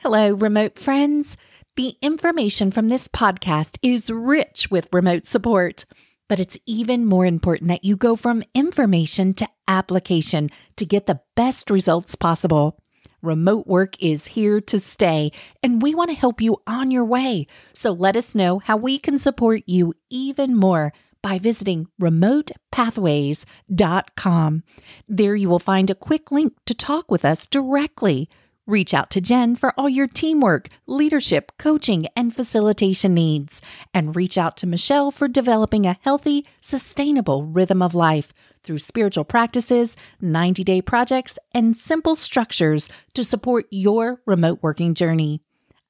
Hello, 0.00 0.34
remote 0.34 0.78
friends. 0.78 1.38
The 1.76 1.96
information 2.02 2.70
from 2.70 2.88
this 2.88 3.08
podcast 3.08 3.78
is 3.80 4.10
rich 4.10 4.70
with 4.70 4.92
remote 4.92 5.24
support, 5.24 5.86
but 6.28 6.38
it's 6.38 6.58
even 6.66 7.06
more 7.06 7.24
important 7.24 7.68
that 7.68 7.82
you 7.82 7.96
go 7.96 8.14
from 8.14 8.42
information 8.52 9.32
to 9.34 9.48
application 9.66 10.50
to 10.76 10.84
get 10.84 11.06
the 11.06 11.22
best 11.34 11.70
results 11.70 12.14
possible. 12.14 12.78
Remote 13.22 13.66
work 13.66 13.94
is 13.98 14.26
here 14.26 14.60
to 14.60 14.78
stay, 14.78 15.32
and 15.62 15.80
we 15.80 15.94
want 15.94 16.10
to 16.10 16.16
help 16.16 16.42
you 16.42 16.58
on 16.66 16.90
your 16.90 17.06
way. 17.06 17.46
So 17.72 17.90
let 17.90 18.16
us 18.16 18.34
know 18.34 18.58
how 18.58 18.76
we 18.76 18.98
can 18.98 19.18
support 19.18 19.62
you 19.64 19.94
even 20.10 20.54
more 20.54 20.92
by 21.22 21.38
visiting 21.38 21.86
remotepathways.com. 21.98 24.62
There 25.08 25.34
you 25.34 25.48
will 25.48 25.58
find 25.58 25.88
a 25.88 25.94
quick 25.94 26.30
link 26.30 26.52
to 26.66 26.74
talk 26.74 27.10
with 27.10 27.24
us 27.24 27.46
directly. 27.46 28.28
Reach 28.66 28.92
out 28.92 29.10
to 29.10 29.20
Jen 29.20 29.54
for 29.54 29.72
all 29.78 29.88
your 29.88 30.08
teamwork, 30.08 30.68
leadership, 30.88 31.52
coaching, 31.56 32.08
and 32.16 32.34
facilitation 32.34 33.14
needs. 33.14 33.62
And 33.94 34.16
reach 34.16 34.36
out 34.36 34.56
to 34.56 34.66
Michelle 34.66 35.12
for 35.12 35.28
developing 35.28 35.86
a 35.86 35.98
healthy, 36.00 36.44
sustainable 36.60 37.44
rhythm 37.44 37.80
of 37.80 37.94
life 37.94 38.32
through 38.64 38.78
spiritual 38.78 39.24
practices, 39.24 39.96
90 40.20 40.64
day 40.64 40.82
projects, 40.82 41.38
and 41.54 41.76
simple 41.76 42.16
structures 42.16 42.88
to 43.14 43.22
support 43.22 43.66
your 43.70 44.20
remote 44.26 44.58
working 44.62 44.94
journey. 44.94 45.42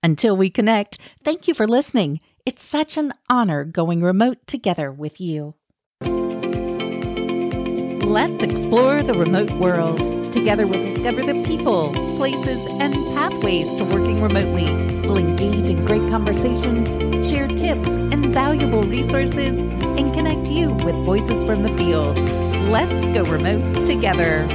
Until 0.02 0.36
we 0.36 0.50
connect, 0.50 0.98
thank 1.24 1.48
you 1.48 1.54
for 1.54 1.66
listening. 1.66 2.20
It's 2.44 2.62
such 2.62 2.98
an 2.98 3.14
honor 3.30 3.64
going 3.64 4.02
remote 4.02 4.46
together 4.46 4.92
with 4.92 5.18
you. 5.18 5.54
Let's 8.06 8.42
explore 8.42 9.02
the 9.02 9.14
remote 9.14 9.50
world. 9.52 10.15
Together, 10.36 10.66
we'll 10.66 10.82
discover 10.82 11.22
the 11.22 11.42
people, 11.44 11.92
places, 12.18 12.60
and 12.78 12.92
pathways 13.16 13.74
to 13.78 13.84
working 13.84 14.20
remotely. 14.22 14.70
We'll 15.00 15.16
engage 15.16 15.70
in 15.70 15.82
great 15.86 16.06
conversations, 16.10 16.88
share 17.28 17.48
tips 17.48 17.88
and 17.88 18.34
valuable 18.34 18.82
resources, 18.82 19.64
and 19.64 20.12
connect 20.12 20.46
you 20.48 20.68
with 20.84 20.94
voices 21.06 21.42
from 21.42 21.62
the 21.62 21.74
field. 21.78 22.18
Let's 22.68 23.08
go 23.16 23.24
remote 23.24 23.86
together. 23.86 24.46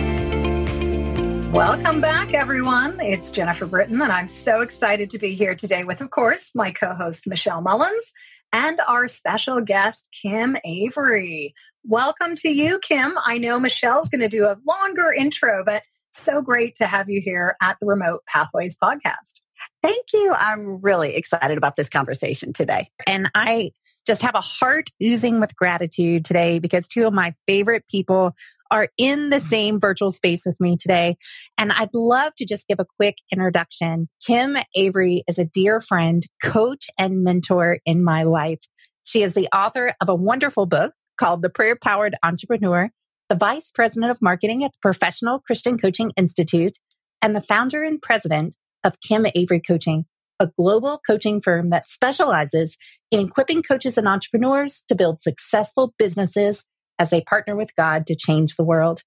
Welcome 1.52 2.00
back, 2.00 2.36
everyone. 2.36 3.00
It's 3.02 3.32
Jennifer 3.32 3.66
Britton, 3.66 4.04
and 4.04 4.12
I'm 4.12 4.28
so 4.28 4.62
excited 4.62 5.10
to 5.10 5.18
be 5.18 5.34
here 5.34 5.56
today 5.56 5.84
with, 5.84 6.00
of 6.00 6.12
course, 6.12 6.52
my 6.54 6.72
co 6.72 6.94
host, 6.94 7.26
Michelle 7.26 7.62
Mullins, 7.62 8.14
and 8.54 8.80
our 8.88 9.08
special 9.08 9.62
guest, 9.62 10.08
Kim 10.12 10.58
Avery. 10.66 11.54
Welcome 11.84 12.36
to 12.36 12.50
you, 12.50 12.80
Kim. 12.80 13.14
I 13.26 13.38
know 13.38 13.60
Michelle's 13.60 14.10
going 14.10 14.22
to 14.22 14.28
do 14.28 14.46
a 14.46 14.58
longer 14.68 15.12
intro, 15.12 15.64
but 15.66 15.84
so 16.12 16.42
great 16.42 16.76
to 16.76 16.88
have 16.88 17.10
you 17.10 17.22
here 17.22 17.56
at 17.62 17.78
the 17.80 17.88
Remote 17.88 18.22
Pathways 18.28 18.78
podcast. 18.82 19.42
Thank 19.82 20.08
you. 20.14 20.34
I'm 20.38 20.82
really 20.82 21.16
excited 21.16 21.58
about 21.58 21.76
this 21.76 21.90
conversation 21.90 22.54
today. 22.54 22.90
And 23.08 23.30
I 23.34 23.72
just 24.06 24.22
have 24.24 24.36
a 24.36 24.42
heart 24.42 24.90
oozing 25.02 25.40
with 25.40 25.56
gratitude 25.56 26.26
today 26.26 26.60
because 26.60 26.88
two 26.88 27.06
of 27.08 27.14
my 27.14 27.34
favorite 27.48 27.86
people 27.88 28.36
are 28.72 28.88
in 28.98 29.30
the 29.30 29.40
same 29.42 29.80
virtual 29.80 30.12
space 30.12 30.44
with 30.46 30.56
me 30.60 30.78
today. 30.80 31.18
And 31.58 31.72
I'd 31.72 31.94
love 31.94 32.34
to 32.38 32.46
just 32.46 32.68
give 32.68 32.80
a 32.80 32.86
quick 32.98 33.18
introduction. 33.32 34.08
Kim 34.26 34.58
Avery 34.76 35.24
is 35.28 35.38
a 35.38 35.46
dear 35.46 35.82
friend, 35.82 36.24
coach, 36.42 36.86
and 36.98 37.24
mentor 37.24 37.80
in 37.86 38.04
my 38.04 38.24
life. 38.24 38.60
She 39.04 39.24
is 39.24 39.34
the 39.34 39.50
author 39.54 39.94
of 40.02 40.10
a 40.10 40.16
wonderful 40.16 40.66
book 40.66 40.94
called 41.20 41.42
The 41.42 41.50
Prayer 41.50 41.76
Powered 41.76 42.16
Entrepreneur, 42.24 42.90
the 43.30 43.36
vice 43.36 43.72
president 43.72 44.12
of 44.12 44.22
marketing 44.22 44.64
at 44.64 44.72
the 44.72 44.80
Professional 44.82 45.40
Christian 45.40 45.78
Coaching 45.78 46.12
Institute, 46.16 46.78
and 47.22 47.36
the 47.36 47.42
founder 47.42 47.84
and 47.84 48.02
president 48.02 48.56
of 48.84 49.00
Kim 49.02 49.28
Avery 49.36 49.60
Coaching, 49.60 50.06
a 50.40 50.50
global 50.58 51.00
coaching 51.06 51.42
firm 51.42 51.70
that 51.70 51.88
specializes 51.88 52.78
in 53.12 53.20
equipping 53.20 53.62
coaches 53.62 53.98
and 53.98 54.08
entrepreneurs 54.08 54.84
to 54.88 54.96
build 54.96 55.22
successful 55.22 55.94
businesses 56.00 56.66
as 57.02 57.10
they 57.10 57.22
partner 57.22 57.56
with 57.56 57.76
God 57.76 58.06
to 58.08 58.16
change 58.16 58.56
the 58.56 58.64
world. 58.64 59.02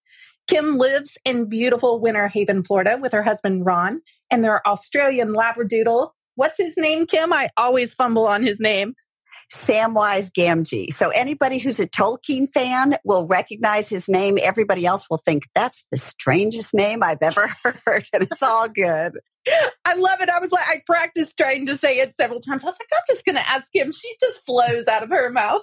Kim 0.49 0.79
lives 0.79 1.17
in 1.25 1.49
beautiful 1.49 2.01
Winter 2.01 2.27
Haven, 2.27 2.65
Florida 2.65 2.99
with 3.01 3.13
her 3.13 3.23
husband 3.23 3.65
Ron 3.65 4.03
and 4.33 4.43
their 4.43 4.67
Australian 4.67 5.29
Labradoodle. 5.29 6.11
What's 6.35 6.59
his 6.59 6.77
name, 6.77 7.07
Kim? 7.07 7.33
I 7.33 7.51
always 7.57 7.95
fumble 7.95 8.27
on 8.27 8.43
his 8.43 8.59
name. 8.59 8.95
Samwise 9.53 10.33
Gamgee. 10.33 10.93
So 10.93 11.11
anybody 11.11 11.59
who's 11.59 11.79
a 11.79 11.87
Tolkien 11.87 12.51
fan 12.53 12.97
will 13.05 13.29
recognize 13.29 13.89
his 13.89 14.09
name. 14.09 14.39
Everybody 14.43 14.85
else 14.85 15.07
will 15.09 15.21
think 15.25 15.45
that's 15.55 15.87
the 15.93 15.99
strangest 15.99 16.75
name 16.75 17.03
I've 17.05 17.23
ever 17.23 17.47
heard. 17.87 18.07
And 18.13 18.25
it's 18.25 18.43
all 18.43 18.69
good. 18.69 19.21
I 19.85 19.95
love 19.95 20.21
it. 20.21 20.29
I 20.29 20.39
was 20.39 20.51
like, 20.51 20.67
I 20.67 20.81
practiced 20.87 21.37
trying 21.37 21.67
to 21.67 21.77
say 21.77 21.99
it 21.99 22.15
several 22.17 22.41
times. 22.41 22.65
I 22.65 22.69
was 22.69 22.77
like, 22.79 22.89
I'm 22.93 23.15
just 23.15 23.25
going 23.25 23.37
to 23.37 23.51
ask 23.51 23.67
him. 23.73 23.93
She 23.93 24.15
just 24.21 24.45
flows 24.45 24.87
out 24.89 25.03
of 25.03 25.11
her 25.11 25.31
mouth. 25.31 25.63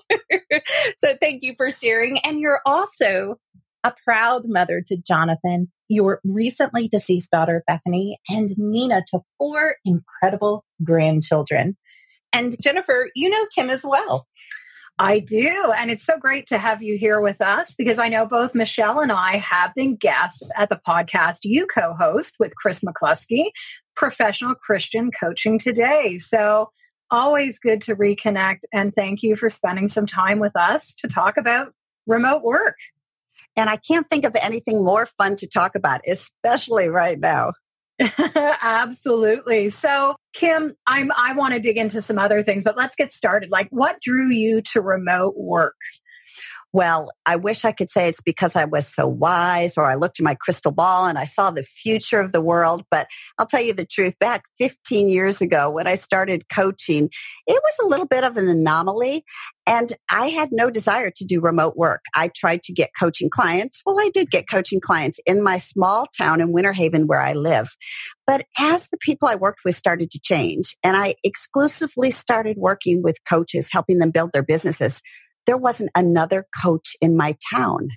so 0.98 1.16
thank 1.20 1.44
you 1.44 1.54
for 1.58 1.72
sharing. 1.72 2.20
And 2.20 2.40
you're 2.40 2.62
also 2.66 3.38
a 3.84 3.94
proud 4.06 4.44
mother 4.46 4.84
to 4.86 4.98
Jonathan, 4.98 5.72
your 5.88 6.22
recently 6.24 6.88
deceased 6.88 7.32
daughter, 7.32 7.64
Bethany, 7.66 8.20
and 8.30 8.50
Nina 8.58 9.04
to 9.10 9.22
four 9.38 9.76
incredible 9.86 10.64
grandchildren. 10.84 11.78
And 12.34 12.56
Jennifer, 12.62 13.10
you 13.16 13.30
know 13.30 13.46
Kim 13.54 13.70
as 13.70 13.84
well. 13.84 14.28
I 15.00 15.20
do. 15.20 15.74
And 15.76 15.90
it's 15.90 16.06
so 16.06 16.18
great 16.18 16.46
to 16.48 16.58
have 16.58 16.84
you 16.84 16.98
here 16.98 17.20
with 17.20 17.42
us 17.42 17.74
because 17.76 17.98
I 17.98 18.08
know 18.08 18.28
both 18.28 18.54
Michelle 18.54 19.00
and 19.00 19.12
I 19.12 19.38
have 19.38 19.74
been 19.74 19.96
guests 19.96 20.44
at 20.56 20.70
the 20.70 20.80
podcast 20.88 21.40
you 21.44 21.66
co 21.66 21.94
host 21.94 22.36
with 22.40 22.56
Chris 22.56 22.82
McCluskey, 22.82 23.46
Professional 23.96 24.54
Christian 24.54 25.10
Coaching 25.12 25.58
Today. 25.58 26.18
So 26.20 26.70
always 27.10 27.60
good 27.60 27.82
to 27.82 27.96
reconnect. 27.96 28.60
And 28.72 28.94
thank 28.96 29.24
you 29.24 29.36
for 29.36 29.50
spending 29.50 29.90
some 29.90 30.06
time 30.06 30.40
with 30.40 30.56
us 30.56 30.94
to 30.96 31.08
talk 31.08 31.38
about 31.38 31.74
remote 32.08 32.44
work. 32.44 32.78
And 33.58 33.70
I 33.70 33.78
can't 33.78 34.10
think 34.10 34.26
of 34.26 34.36
anything 34.42 34.84
more 34.84 35.06
fun 35.06 35.36
to 35.38 35.48
talk 35.48 35.76
about, 35.76 36.02
especially 36.08 36.88
right 36.88 37.20
now. 37.20 37.54
Absolutely. 38.62 39.70
So, 39.70 40.16
Kim, 40.34 40.76
I'm 40.88 41.12
I 41.18 41.34
want 41.34 41.54
to 41.54 41.60
dig 41.60 41.78
into 41.78 42.02
some 42.02 42.18
other 42.18 42.44
things, 42.44 42.64
but 42.64 42.78
let's 42.78 42.96
get 42.96 43.14
started. 43.14 43.52
Like 43.52 43.68
what 43.72 44.02
drew 44.02 44.30
you 44.30 44.62
to 44.74 44.82
remote 44.82 45.36
work? 45.38 45.76
Well, 46.74 47.10
I 47.26 47.36
wish 47.36 47.66
I 47.66 47.74
could 47.74 47.90
say 47.90 48.08
it's 48.08 48.22
because 48.22 48.56
I 48.56 48.64
was 48.64 48.88
so 48.88 49.06
wise 49.06 49.78
or 49.78 49.86
I 49.86 49.96
looked 49.96 50.20
in 50.20 50.24
my 50.24 50.36
crystal 50.36 50.72
ball 50.72 51.06
and 51.06 51.18
I 51.18 51.26
saw 51.26 51.52
the 51.52 51.64
future 51.64 52.22
of 52.22 52.32
the 52.32 52.40
world. 52.42 52.84
But 52.90 53.08
I'll 53.38 53.46
tell 53.46 53.62
you 53.62 53.74
the 53.74 53.86
truth, 53.86 54.18
back 54.20 54.44
15 54.58 55.10
years 55.10 55.42
ago 55.42 55.70
when 55.70 55.86
I 55.86 55.96
started 55.96 56.46
coaching, 56.48 57.10
it 57.46 57.62
was 57.62 57.80
a 57.84 57.88
little 57.88 58.06
bit 58.08 58.24
of 58.24 58.38
an 58.38 58.48
anomaly. 58.48 59.26
And 59.68 59.92
I 60.10 60.28
had 60.28 60.50
no 60.52 60.70
desire 60.70 61.12
to 61.14 61.26
do 61.26 61.42
remote 61.42 61.76
work. 61.76 62.02
I 62.16 62.30
tried 62.36 62.64
to 62.64 62.74
get 62.74 62.92
coaching 62.98 63.30
clients. 63.30 63.82
Well, 63.86 64.00
I 64.00 64.10
did 64.14 64.32
get 64.32 64.50
coaching 64.50 64.80
clients 64.80 65.20
in 65.26 65.44
my 65.44 65.58
small 65.58 66.08
town 66.18 66.40
in 66.40 66.54
Winter 66.54 66.74
Haven 66.74 67.06
where 67.06 67.22
I 67.22 67.34
live. 67.34 67.70
But 68.26 68.46
as 68.58 68.88
the 68.88 68.98
people 69.02 69.28
I 69.28 69.36
worked 69.36 69.62
with 69.66 69.76
started 69.76 70.10
to 70.12 70.20
change 70.22 70.78
and 70.84 70.96
I 70.96 71.16
exclusively 71.24 72.12
started 72.12 72.56
working 72.58 73.02
with 73.04 73.18
coaches, 73.28 73.70
helping 73.72 73.98
them 73.98 74.12
build 74.12 74.32
their 74.34 74.44
businesses, 74.44 75.02
there 75.46 75.58
wasn't 75.58 75.92
another 75.96 76.46
coach 76.62 76.96
in 77.02 77.18
my 77.18 77.36
town. 77.54 77.90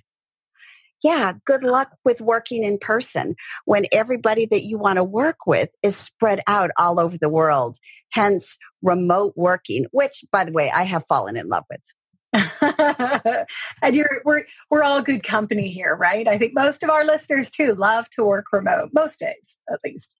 Yeah, 1.03 1.33
good 1.45 1.63
luck 1.63 1.91
with 2.03 2.19
working 2.19 2.63
in 2.63 2.79
person 2.79 3.35
when 3.65 3.85
everybody 3.91 4.47
that 4.47 4.63
you 4.63 4.79
want 4.79 4.97
to 4.97 5.03
work 5.03 5.45
with 5.45 5.69
is 5.83 5.95
spread 5.95 6.41
out 6.47 6.71
all 6.79 6.99
over 6.99 7.17
the 7.17 7.29
world. 7.29 7.77
Hence 8.11 8.57
remote 8.81 9.33
working, 9.35 9.85
which 9.91 10.23
by 10.31 10.45
the 10.45 10.51
way, 10.51 10.71
I 10.73 10.83
have 10.83 11.05
fallen 11.07 11.37
in 11.37 11.47
love 11.47 11.65
with. 11.69 11.81
and 13.81 13.95
you're 13.95 14.21
we're 14.25 14.43
we're 14.69 14.83
all 14.83 15.01
good 15.01 15.23
company 15.23 15.69
here, 15.69 15.95
right? 15.95 16.27
I 16.27 16.37
think 16.37 16.53
most 16.53 16.83
of 16.83 16.89
our 16.89 17.05
listeners 17.05 17.49
too 17.51 17.75
love 17.75 18.09
to 18.11 18.25
work 18.25 18.45
remote, 18.51 18.89
most 18.93 19.19
days 19.19 19.59
at 19.71 19.79
least. 19.85 20.15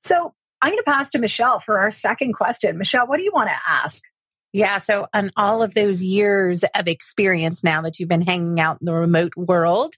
So 0.00 0.34
I'm 0.62 0.72
going 0.72 0.78
to 0.78 0.84
pass 0.84 1.10
to 1.10 1.18
Michelle 1.18 1.60
for 1.60 1.78
our 1.78 1.90
second 1.90 2.34
question. 2.34 2.76
Michelle, 2.76 3.06
what 3.06 3.18
do 3.18 3.24
you 3.24 3.32
want 3.32 3.48
to 3.48 3.56
ask? 3.66 4.02
Yeah. 4.52 4.78
So, 4.78 5.06
on 5.14 5.30
all 5.36 5.62
of 5.62 5.74
those 5.74 6.02
years 6.02 6.64
of 6.74 6.88
experience 6.88 7.62
now 7.62 7.82
that 7.82 7.98
you've 7.98 8.08
been 8.08 8.22
hanging 8.22 8.58
out 8.58 8.78
in 8.80 8.86
the 8.86 8.92
remote 8.92 9.36
world, 9.36 9.94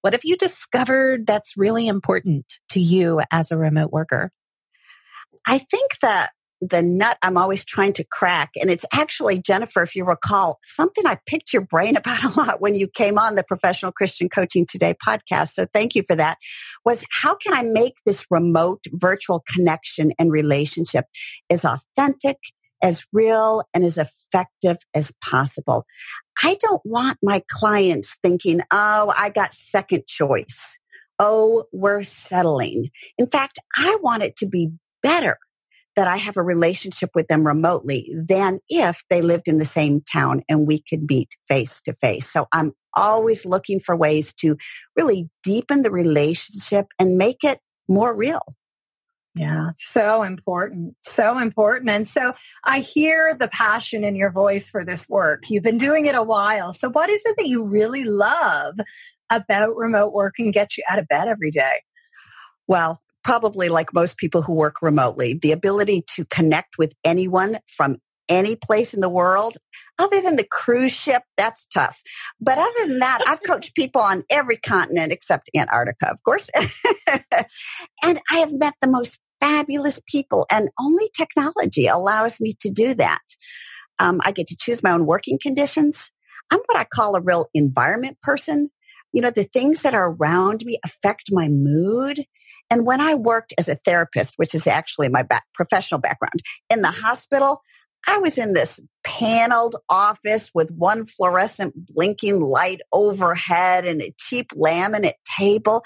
what 0.00 0.14
have 0.14 0.24
you 0.24 0.36
discovered 0.36 1.26
that's 1.26 1.56
really 1.56 1.86
important 1.86 2.46
to 2.70 2.80
you 2.80 3.20
as 3.30 3.50
a 3.50 3.58
remote 3.58 3.92
worker? 3.92 4.30
I 5.46 5.58
think 5.58 5.98
that 6.00 6.30
the 6.62 6.82
nut 6.82 7.16
I'm 7.22 7.36
always 7.36 7.64
trying 7.64 7.94
to 7.94 8.04
crack, 8.04 8.50
and 8.56 8.70
it's 8.70 8.84
actually, 8.92 9.40
Jennifer, 9.40 9.82
if 9.82 9.94
you 9.96 10.04
recall, 10.04 10.58
something 10.62 11.06
I 11.06 11.18
picked 11.26 11.52
your 11.52 11.62
brain 11.62 11.96
about 11.98 12.24
a 12.24 12.40
lot 12.40 12.60
when 12.60 12.74
you 12.74 12.88
came 12.88 13.18
on 13.18 13.34
the 13.34 13.44
Professional 13.44 13.92
Christian 13.92 14.30
Coaching 14.30 14.66
Today 14.66 14.94
podcast. 15.06 15.50
So 15.50 15.66
thank 15.72 15.94
you 15.94 16.02
for 16.06 16.16
that. 16.16 16.38
Was 16.84 17.04
how 17.10 17.34
can 17.34 17.52
I 17.52 17.62
make 17.62 17.94
this 18.06 18.24
remote 18.30 18.84
virtual 18.92 19.42
connection 19.46 20.12
and 20.18 20.32
relationship 20.32 21.04
as 21.50 21.64
authentic 21.64 22.38
as 22.82 23.04
real 23.12 23.62
and 23.74 23.84
as 23.84 23.98
effective 23.98 24.78
as 24.94 25.12
possible. 25.22 25.84
I 26.42 26.56
don't 26.60 26.82
want 26.84 27.18
my 27.22 27.42
clients 27.50 28.16
thinking, 28.22 28.60
oh, 28.70 29.12
I 29.16 29.30
got 29.30 29.52
second 29.52 30.06
choice. 30.06 30.78
Oh, 31.18 31.64
we're 31.72 32.02
settling. 32.02 32.90
In 33.18 33.28
fact, 33.28 33.58
I 33.76 33.98
want 34.02 34.22
it 34.22 34.36
to 34.36 34.46
be 34.46 34.70
better 35.02 35.38
that 35.96 36.08
I 36.08 36.16
have 36.16 36.36
a 36.36 36.42
relationship 36.42 37.10
with 37.14 37.26
them 37.28 37.46
remotely 37.46 38.10
than 38.14 38.60
if 38.68 39.02
they 39.10 39.20
lived 39.20 39.48
in 39.48 39.58
the 39.58 39.64
same 39.64 40.00
town 40.00 40.42
and 40.48 40.66
we 40.66 40.80
could 40.88 41.10
meet 41.10 41.28
face 41.48 41.80
to 41.82 41.94
face. 42.00 42.30
So 42.30 42.46
I'm 42.52 42.72
always 42.94 43.44
looking 43.44 43.80
for 43.80 43.96
ways 43.96 44.32
to 44.34 44.56
really 44.96 45.28
deepen 45.42 45.82
the 45.82 45.90
relationship 45.90 46.86
and 46.98 47.18
make 47.18 47.44
it 47.44 47.60
more 47.88 48.16
real. 48.16 48.40
Yeah, 49.38 49.70
so 49.76 50.22
important. 50.22 50.96
So 51.04 51.38
important. 51.38 51.90
And 51.90 52.08
so 52.08 52.34
I 52.64 52.80
hear 52.80 53.36
the 53.38 53.48
passion 53.48 54.02
in 54.02 54.16
your 54.16 54.32
voice 54.32 54.68
for 54.68 54.84
this 54.84 55.08
work. 55.08 55.48
You've 55.48 55.62
been 55.62 55.78
doing 55.78 56.06
it 56.06 56.16
a 56.16 56.22
while. 56.22 56.72
So 56.72 56.90
what 56.90 57.10
is 57.10 57.22
it 57.24 57.36
that 57.38 57.46
you 57.46 57.62
really 57.62 58.04
love 58.04 58.74
about 59.30 59.76
remote 59.76 60.12
work 60.12 60.34
and 60.38 60.52
get 60.52 60.76
you 60.76 60.82
out 60.90 60.98
of 60.98 61.06
bed 61.06 61.28
every 61.28 61.52
day? 61.52 61.80
Well, 62.66 63.00
probably 63.22 63.68
like 63.68 63.94
most 63.94 64.16
people 64.16 64.42
who 64.42 64.54
work 64.54 64.82
remotely, 64.82 65.34
the 65.34 65.52
ability 65.52 66.04
to 66.14 66.24
connect 66.26 66.78
with 66.78 66.92
anyone 67.04 67.58
from 67.68 67.98
any 68.30 68.56
place 68.56 68.94
in 68.94 69.00
the 69.00 69.08
world 69.08 69.56
other 69.98 70.22
than 70.22 70.36
the 70.36 70.46
cruise 70.50 70.92
ship 70.92 71.22
that's 71.36 71.66
tough. 71.66 72.00
But 72.40 72.58
other 72.58 72.86
than 72.86 73.00
that 73.00 73.20
i've 73.26 73.42
coached 73.46 73.74
people 73.74 74.00
on 74.00 74.22
every 74.30 74.56
continent 74.56 75.12
except 75.12 75.50
antarctica 75.54 76.10
of 76.10 76.22
course. 76.22 76.48
And 78.02 78.20
i 78.30 78.38
have 78.38 78.52
met 78.52 78.74
the 78.80 78.88
most 78.88 79.18
fabulous 79.40 80.00
people 80.06 80.46
and 80.50 80.68
only 80.78 81.10
technology 81.16 81.86
allows 81.86 82.40
me 82.40 82.54
to 82.60 82.70
do 82.70 82.94
that. 82.94 83.20
Um, 83.98 84.20
i 84.24 84.32
get 84.32 84.46
to 84.48 84.56
choose 84.58 84.82
my 84.82 84.92
own 84.92 85.04
working 85.04 85.38
conditions. 85.42 86.12
I'm 86.50 86.60
what 86.66 86.78
i 86.78 86.84
call 86.84 87.16
a 87.16 87.20
real 87.20 87.46
environment 87.52 88.18
person. 88.22 88.70
You 89.12 89.22
know 89.22 89.30
the 89.30 89.44
things 89.44 89.82
that 89.82 89.94
are 89.94 90.12
around 90.12 90.64
me 90.64 90.78
affect 90.84 91.30
my 91.32 91.48
mood. 91.48 92.24
And 92.70 92.86
when 92.86 93.00
I 93.00 93.14
worked 93.14 93.52
as 93.58 93.68
a 93.68 93.74
therapist, 93.84 94.34
which 94.36 94.54
is 94.54 94.68
actually 94.68 95.08
my 95.08 95.24
back, 95.24 95.42
professional 95.54 96.00
background 96.00 96.40
in 96.70 96.82
the 96.82 96.92
hospital, 96.92 97.62
I 98.06 98.18
was 98.18 98.38
in 98.38 98.54
this 98.54 98.80
paneled 99.04 99.76
office 99.88 100.50
with 100.54 100.70
one 100.70 101.04
fluorescent 101.06 101.74
blinking 101.86 102.40
light 102.40 102.80
overhead 102.92 103.84
and 103.84 104.02
a 104.02 104.14
cheap 104.18 104.48
laminate 104.54 105.14
table. 105.38 105.84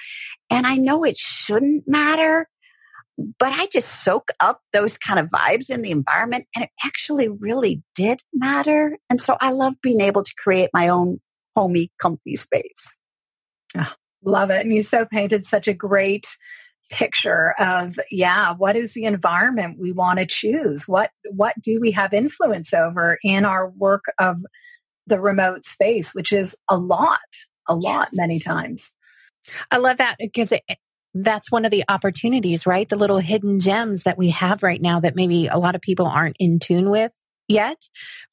And 0.51 0.67
I 0.67 0.77
know 0.77 1.05
it 1.05 1.17
shouldn't 1.17 1.85
matter, 1.87 2.49
but 3.39 3.53
I 3.53 3.67
just 3.67 4.05
soak 4.05 4.31
up 4.41 4.61
those 4.73 4.99
kind 4.99 5.19
of 5.21 5.27
vibes 5.27 5.71
in 5.71 5.83
the 5.83 5.91
environment 5.91 6.47
and 6.55 6.65
it 6.65 6.71
actually 6.85 7.29
really 7.29 7.83
did 7.95 8.21
matter. 8.33 8.99
And 9.11 9.21
so 9.21 9.37
I 9.41 9.53
love 9.53 9.75
being 9.83 10.01
able 10.01 10.23
to 10.23 10.35
create 10.37 10.71
my 10.73 10.89
own 10.89 11.21
homey, 11.57 11.91
comfy 12.01 12.37
space. 12.37 12.99
Oh, 13.77 13.93
love 14.25 14.51
it. 14.51 14.65
And 14.65 14.75
you 14.75 14.83
so 14.83 15.05
painted 15.05 15.47
such 15.47 15.69
a 15.69 15.75
great 15.75 16.27
picture 16.91 17.55
of 17.59 17.99
yeah 18.11 18.55
what 18.55 18.77
is 18.77 18.95
the 18.95 19.05
environment 19.05 19.79
we 19.81 19.93
want 19.93 20.19
to 20.19 20.27
choose? 20.27 20.87
What 20.87 21.11
what 21.33 21.55
do 21.61 21.81
we 21.81 21.91
have 21.93 22.13
influence 22.13 22.73
over 22.73 23.19
in 23.23 23.45
our 23.45 23.71
work 23.71 24.05
of 24.19 24.39
the 25.07 25.21
remote 25.21 25.65
space 25.65 26.15
which 26.15 26.33
is 26.33 26.57
a 26.71 26.77
lot 26.77 27.19
a 27.69 27.75
lot 27.75 28.09
yes. 28.11 28.17
many 28.17 28.39
times. 28.39 28.95
I 29.71 29.79
love 29.79 29.99
that 29.99 30.17
because 30.19 30.53
it, 30.53 30.63
that's 31.15 31.51
one 31.51 31.65
of 31.65 31.71
the 31.71 31.85
opportunities 31.89 32.67
right? 32.67 32.89
The 32.89 32.97
little 32.97 33.19
hidden 33.19 33.61
gems 33.61 34.03
that 34.03 34.19
we 34.19 34.31
have 34.31 34.63
right 34.63 34.81
now 34.81 35.01
that 35.01 35.17
maybe 35.17 35.47
a 35.47 35.59
lot 35.59 35.75
of 35.75 35.81
people 35.81 36.07
aren't 36.07 36.37
in 36.39 36.59
tune 36.59 36.91
with 36.91 37.13
yet, 37.49 37.79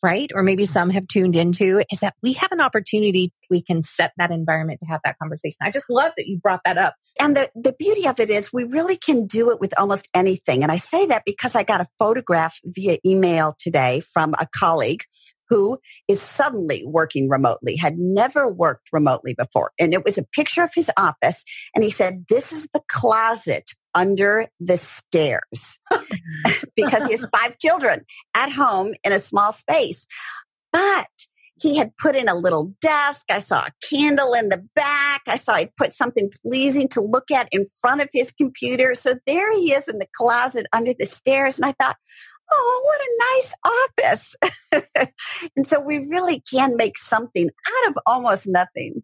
right? 0.02 0.32
Or 0.34 0.44
maybe 0.44 0.66
some 0.66 0.90
have 0.90 1.08
tuned 1.08 1.36
into 1.36 1.84
is 1.92 2.00
that 2.00 2.16
we 2.22 2.34
have 2.34 2.52
an 2.52 2.62
opportunity. 2.62 3.34
We 3.50 3.62
can 3.62 3.84
set 3.84 4.14
that 4.18 4.32
environment 4.32 4.80
to 4.82 4.86
have 4.88 5.02
that 5.04 5.18
conversation. 5.20 5.58
I 5.62 5.72
just 5.72 5.90
love 5.90 6.14
that 6.18 6.28
you 6.28 6.38
brought 6.38 6.62
that 6.66 6.78
up. 6.78 6.96
And 7.20 7.36
the, 7.36 7.50
the 7.56 7.74
beauty 7.78 8.08
of 8.08 8.20
it 8.20 8.30
is 8.30 8.54
we 8.54 8.64
really 8.64 8.98
can 8.98 9.28
do 9.28 9.52
it 9.52 9.60
with 9.60 9.78
almost 9.78 10.08
anything. 10.14 10.64
And 10.64 10.72
I 10.72 10.78
say 10.78 11.06
that 11.08 11.24
because 11.26 11.56
I 11.56 11.64
got 11.64 11.82
a 11.82 11.88
photograph 12.00 12.58
via 12.64 12.98
email 13.06 13.56
today 13.60 14.02
from 14.14 14.34
a 14.40 14.48
colleague 14.56 15.04
who 15.50 15.78
is 16.08 16.22
suddenly 16.22 16.82
working 16.86 17.28
remotely, 17.30 17.76
had 17.76 17.98
never 17.98 18.50
worked 18.50 18.88
remotely 18.94 19.36
before. 19.38 19.72
And 19.78 19.94
it 19.94 20.06
was 20.06 20.18
a 20.18 20.24
picture 20.24 20.64
of 20.64 20.72
his 20.74 20.90
office. 20.96 21.44
And 21.76 21.84
he 21.84 21.90
said, 21.90 22.26
this 22.30 22.54
is 22.54 22.70
the 22.74 22.82
closet 22.88 23.72
under 23.94 24.48
the 24.60 24.78
stairs 24.78 25.80
because 26.76 27.06
he 27.06 27.12
has 27.12 27.26
five 27.36 27.58
children 27.60 28.06
at 28.36 28.52
home 28.52 28.94
in 29.04 29.12
a 29.12 29.20
small 29.20 29.52
space. 29.52 30.08
But 30.72 31.08
he 31.62 31.78
had 31.78 31.96
put 31.98 32.16
in 32.16 32.28
a 32.28 32.36
little 32.36 32.74
desk. 32.82 33.28
I 33.30 33.40
saw 33.40 33.66
a 33.66 33.88
candle 33.88 34.34
in 34.34 34.50
the 34.50 34.68
back. 34.74 35.22
I 35.28 35.36
saw 35.36 35.58
he 35.58 35.68
put 35.78 35.94
something 35.94 36.32
pleasing 36.44 36.88
to 36.90 37.02
look 37.02 37.30
at 37.30 37.50
in 37.52 37.68
front 37.82 38.02
of 38.02 38.10
his 38.12 38.32
computer. 38.32 38.96
So 38.96 39.16
there 39.28 39.54
he 39.54 39.74
is 39.74 39.88
in 39.88 40.00
the 40.00 40.08
closet 40.16 40.66
under 40.74 40.94
the 40.98 41.06
stairs. 41.06 41.60
And 41.60 41.66
I 41.66 41.74
thought, 41.80 41.98
oh, 42.52 42.82
what 42.84 43.02
a 43.02 43.26
nice 43.36 43.54
office. 44.04 44.36
and 45.56 45.68
so 45.68 45.80
we 45.80 46.08
really 46.08 46.42
can 46.52 46.78
make 46.78 46.98
something 46.98 47.48
out 47.48 47.92
of 47.92 47.98
almost 48.08 48.48
nothing. 48.48 49.04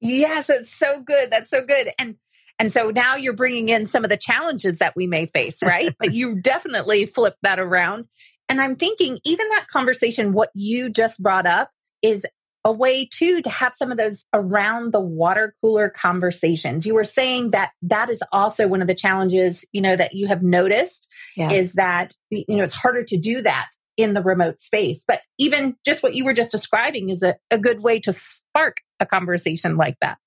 Yes, 0.00 0.48
it's 0.48 0.74
so 0.74 1.00
good. 1.00 1.30
That's 1.30 1.50
so 1.50 1.62
good. 1.62 1.90
And 1.98 2.16
and 2.60 2.70
so 2.70 2.90
now 2.90 3.16
you're 3.16 3.32
bringing 3.32 3.70
in 3.70 3.86
some 3.86 4.04
of 4.04 4.10
the 4.10 4.18
challenges 4.18 4.78
that 4.78 4.94
we 4.94 5.06
may 5.06 5.26
face, 5.26 5.62
right? 5.62 5.94
but 5.98 6.12
you 6.12 6.34
definitely 6.40 7.06
flip 7.06 7.34
that 7.42 7.58
around. 7.58 8.06
And 8.50 8.60
I'm 8.60 8.76
thinking 8.76 9.18
even 9.24 9.48
that 9.48 9.66
conversation, 9.68 10.32
what 10.32 10.50
you 10.54 10.90
just 10.90 11.22
brought 11.22 11.46
up 11.46 11.70
is 12.02 12.26
a 12.62 12.70
way 12.70 13.06
too 13.06 13.40
to 13.40 13.48
have 13.48 13.74
some 13.74 13.90
of 13.90 13.96
those 13.96 14.26
around 14.34 14.92
the 14.92 15.00
water 15.00 15.54
cooler 15.62 15.88
conversations. 15.88 16.84
You 16.84 16.94
were 16.94 17.04
saying 17.04 17.52
that 17.52 17.70
that 17.82 18.10
is 18.10 18.22
also 18.30 18.68
one 18.68 18.82
of 18.82 18.88
the 18.88 18.94
challenges, 18.94 19.64
you 19.72 19.80
know, 19.80 19.96
that 19.96 20.12
you 20.12 20.28
have 20.28 20.42
noticed 20.42 21.08
yes. 21.36 21.52
is 21.52 21.72
that, 21.74 22.12
you 22.28 22.44
know, 22.48 22.64
it's 22.64 22.74
harder 22.74 23.04
to 23.04 23.16
do 23.16 23.40
that 23.40 23.70
in 23.96 24.12
the 24.12 24.22
remote 24.22 24.60
space. 24.60 25.02
But 25.08 25.22
even 25.38 25.76
just 25.86 26.02
what 26.02 26.14
you 26.14 26.26
were 26.26 26.34
just 26.34 26.52
describing 26.52 27.08
is 27.08 27.22
a, 27.22 27.36
a 27.50 27.56
good 27.56 27.80
way 27.80 28.00
to 28.00 28.12
spark 28.12 28.78
a 28.98 29.06
conversation 29.06 29.78
like 29.78 29.96
that. 30.02 30.18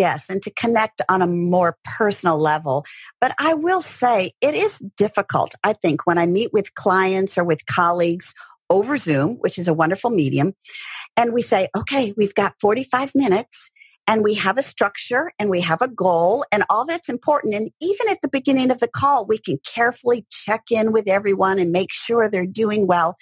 Yes, 0.00 0.30
and 0.30 0.40
to 0.44 0.50
connect 0.52 1.02
on 1.10 1.20
a 1.20 1.26
more 1.26 1.76
personal 1.84 2.38
level. 2.38 2.86
But 3.20 3.34
I 3.38 3.52
will 3.52 3.82
say 3.82 4.32
it 4.40 4.54
is 4.54 4.82
difficult, 4.96 5.54
I 5.62 5.74
think, 5.74 6.06
when 6.06 6.16
I 6.16 6.24
meet 6.24 6.54
with 6.54 6.74
clients 6.74 7.36
or 7.36 7.44
with 7.44 7.66
colleagues 7.66 8.32
over 8.70 8.96
Zoom, 8.96 9.36
which 9.40 9.58
is 9.58 9.68
a 9.68 9.74
wonderful 9.74 10.08
medium, 10.08 10.54
and 11.18 11.34
we 11.34 11.42
say, 11.42 11.68
okay, 11.76 12.14
we've 12.16 12.34
got 12.34 12.54
45 12.62 13.14
minutes 13.14 13.70
and 14.06 14.24
we 14.24 14.32
have 14.36 14.56
a 14.56 14.62
structure 14.62 15.32
and 15.38 15.50
we 15.50 15.60
have 15.60 15.82
a 15.82 15.88
goal 15.88 16.46
and 16.50 16.64
all 16.70 16.86
that's 16.86 17.10
important. 17.10 17.52
And 17.52 17.70
even 17.82 18.08
at 18.08 18.22
the 18.22 18.30
beginning 18.30 18.70
of 18.70 18.80
the 18.80 18.88
call, 18.88 19.26
we 19.26 19.36
can 19.36 19.58
carefully 19.66 20.24
check 20.30 20.62
in 20.70 20.92
with 20.92 21.08
everyone 21.08 21.58
and 21.58 21.72
make 21.72 21.92
sure 21.92 22.26
they're 22.26 22.46
doing 22.46 22.86
well. 22.86 23.16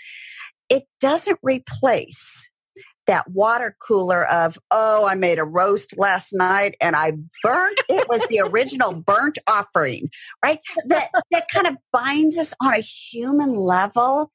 It 0.69 0.85
doesn't 1.01 1.41
replace 1.43 2.49
that 3.09 3.29
water 3.31 3.77
cooler 3.81 4.25
of, 4.27 4.59
oh, 4.71 5.07
I 5.07 5.17
made 5.17 5.39
a 5.39 5.45
roast 5.45 5.99
last 5.99 6.33
night 6.33 6.77
and 6.81 6.95
I 6.95 7.13
burnt. 7.43 7.81
It 7.89 8.09
was 8.09 8.25
the 8.29 8.41
original 8.41 8.93
burnt 8.93 9.39
offering, 9.49 10.11
right? 10.45 10.61
That, 10.87 11.11
that 11.33 11.49
kind 11.53 11.67
of 11.67 11.77
binds 11.93 12.39
us 12.39 12.55
on 12.61 12.75
a 12.75 12.79
human 12.79 13.57
level. 13.57 14.31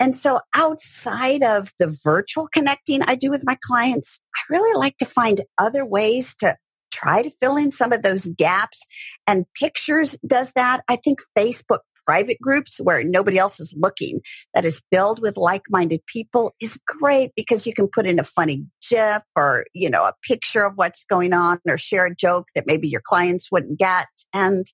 And 0.00 0.16
so 0.16 0.40
outside 0.54 1.44
of 1.44 1.72
the 1.78 1.96
virtual 2.02 2.48
connecting 2.52 3.02
I 3.02 3.14
do 3.14 3.30
with 3.30 3.44
my 3.44 3.58
clients, 3.62 4.20
I 4.34 4.40
really 4.50 4.76
like 4.78 4.96
to 4.98 5.04
find 5.04 5.42
other 5.58 5.84
ways 5.84 6.34
to 6.36 6.56
try 6.90 7.22
to 7.22 7.30
fill 7.40 7.56
in 7.56 7.72
some 7.72 7.92
of 7.92 8.02
those 8.02 8.26
gaps 8.36 8.86
and 9.26 9.46
pictures 9.54 10.18
does 10.26 10.52
that. 10.56 10.82
I 10.88 10.96
think 10.96 11.20
Facebook 11.36 11.80
private 12.06 12.38
groups 12.40 12.78
where 12.78 13.02
nobody 13.04 13.38
else 13.38 13.60
is 13.60 13.74
looking 13.76 14.20
that 14.54 14.64
is 14.64 14.82
filled 14.92 15.20
with 15.20 15.36
like-minded 15.36 16.00
people 16.06 16.54
is 16.60 16.78
great 16.86 17.32
because 17.36 17.66
you 17.66 17.74
can 17.74 17.88
put 17.88 18.06
in 18.06 18.18
a 18.18 18.24
funny 18.24 18.64
gif 18.88 19.22
or, 19.36 19.64
you 19.74 19.90
know, 19.90 20.04
a 20.04 20.14
picture 20.26 20.64
of 20.64 20.74
what's 20.76 21.04
going 21.04 21.32
on 21.32 21.58
or 21.66 21.78
share 21.78 22.06
a 22.06 22.14
joke 22.14 22.48
that 22.54 22.66
maybe 22.66 22.88
your 22.88 23.02
clients 23.02 23.50
wouldn't 23.50 23.78
get. 23.78 24.06
And 24.32 24.64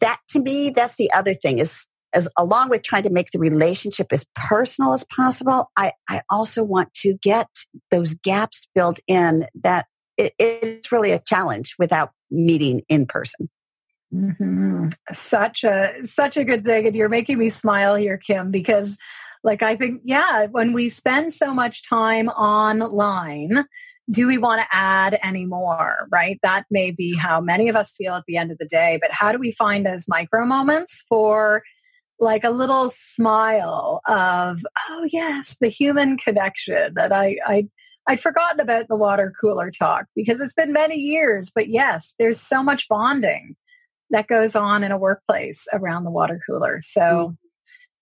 that 0.00 0.18
to 0.30 0.40
me, 0.40 0.70
that's 0.70 0.96
the 0.96 1.10
other 1.12 1.34
thing 1.34 1.58
is 1.58 1.86
as 2.14 2.28
along 2.38 2.70
with 2.70 2.82
trying 2.82 3.02
to 3.02 3.10
make 3.10 3.30
the 3.30 3.38
relationship 3.38 4.12
as 4.12 4.24
personal 4.34 4.92
as 4.92 5.04
possible, 5.14 5.70
I, 5.76 5.92
I 6.08 6.22
also 6.30 6.64
want 6.64 6.92
to 6.94 7.18
get 7.22 7.48
those 7.90 8.14
gaps 8.14 8.66
filled 8.74 8.98
in 9.06 9.46
that 9.62 9.86
it, 10.16 10.32
it's 10.38 10.90
really 10.90 11.12
a 11.12 11.20
challenge 11.20 11.74
without 11.78 12.10
meeting 12.30 12.82
in 12.88 13.06
person. 13.06 13.48
Mm-hmm. 14.14 14.88
Such 15.12 15.64
a 15.64 16.06
such 16.06 16.36
a 16.36 16.44
good 16.44 16.64
thing, 16.64 16.86
and 16.86 16.96
you're 16.96 17.08
making 17.08 17.38
me 17.38 17.50
smile 17.50 17.94
here, 17.94 18.16
Kim, 18.16 18.50
because 18.50 18.96
like 19.44 19.62
I 19.62 19.76
think, 19.76 20.00
yeah, 20.04 20.46
when 20.46 20.72
we 20.72 20.88
spend 20.88 21.32
so 21.32 21.52
much 21.52 21.88
time 21.88 22.28
online, 22.30 23.64
do 24.10 24.26
we 24.26 24.38
want 24.38 24.62
to 24.62 24.68
add 24.72 25.18
any 25.22 25.44
more? 25.44 26.08
Right? 26.10 26.38
That 26.42 26.64
may 26.70 26.90
be 26.90 27.16
how 27.16 27.40
many 27.40 27.68
of 27.68 27.76
us 27.76 27.94
feel 27.96 28.14
at 28.14 28.24
the 28.26 28.38
end 28.38 28.50
of 28.50 28.58
the 28.58 28.66
day. 28.66 28.98
But 29.00 29.12
how 29.12 29.30
do 29.30 29.38
we 29.38 29.52
find 29.52 29.84
those 29.84 30.08
micro 30.08 30.46
moments 30.46 31.04
for 31.08 31.62
like 32.18 32.44
a 32.44 32.50
little 32.50 32.90
smile 32.90 34.00
of, 34.08 34.64
oh 34.88 35.08
yes, 35.12 35.54
the 35.60 35.68
human 35.68 36.16
connection 36.16 36.94
that 36.94 37.12
I 37.12 37.36
I 37.46 37.68
I'd 38.06 38.20
forgotten 38.20 38.60
about 38.60 38.88
the 38.88 38.96
water 38.96 39.34
cooler 39.38 39.70
talk 39.70 40.06
because 40.16 40.40
it's 40.40 40.54
been 40.54 40.72
many 40.72 40.96
years, 40.96 41.52
but 41.54 41.68
yes, 41.68 42.14
there's 42.18 42.40
so 42.40 42.62
much 42.62 42.88
bonding 42.88 43.54
that 44.10 44.26
goes 44.26 44.56
on 44.56 44.82
in 44.82 44.92
a 44.92 44.98
workplace 44.98 45.66
around 45.72 46.04
the 46.04 46.10
water 46.10 46.40
cooler. 46.46 46.80
So 46.82 47.00
mm. 47.00 47.36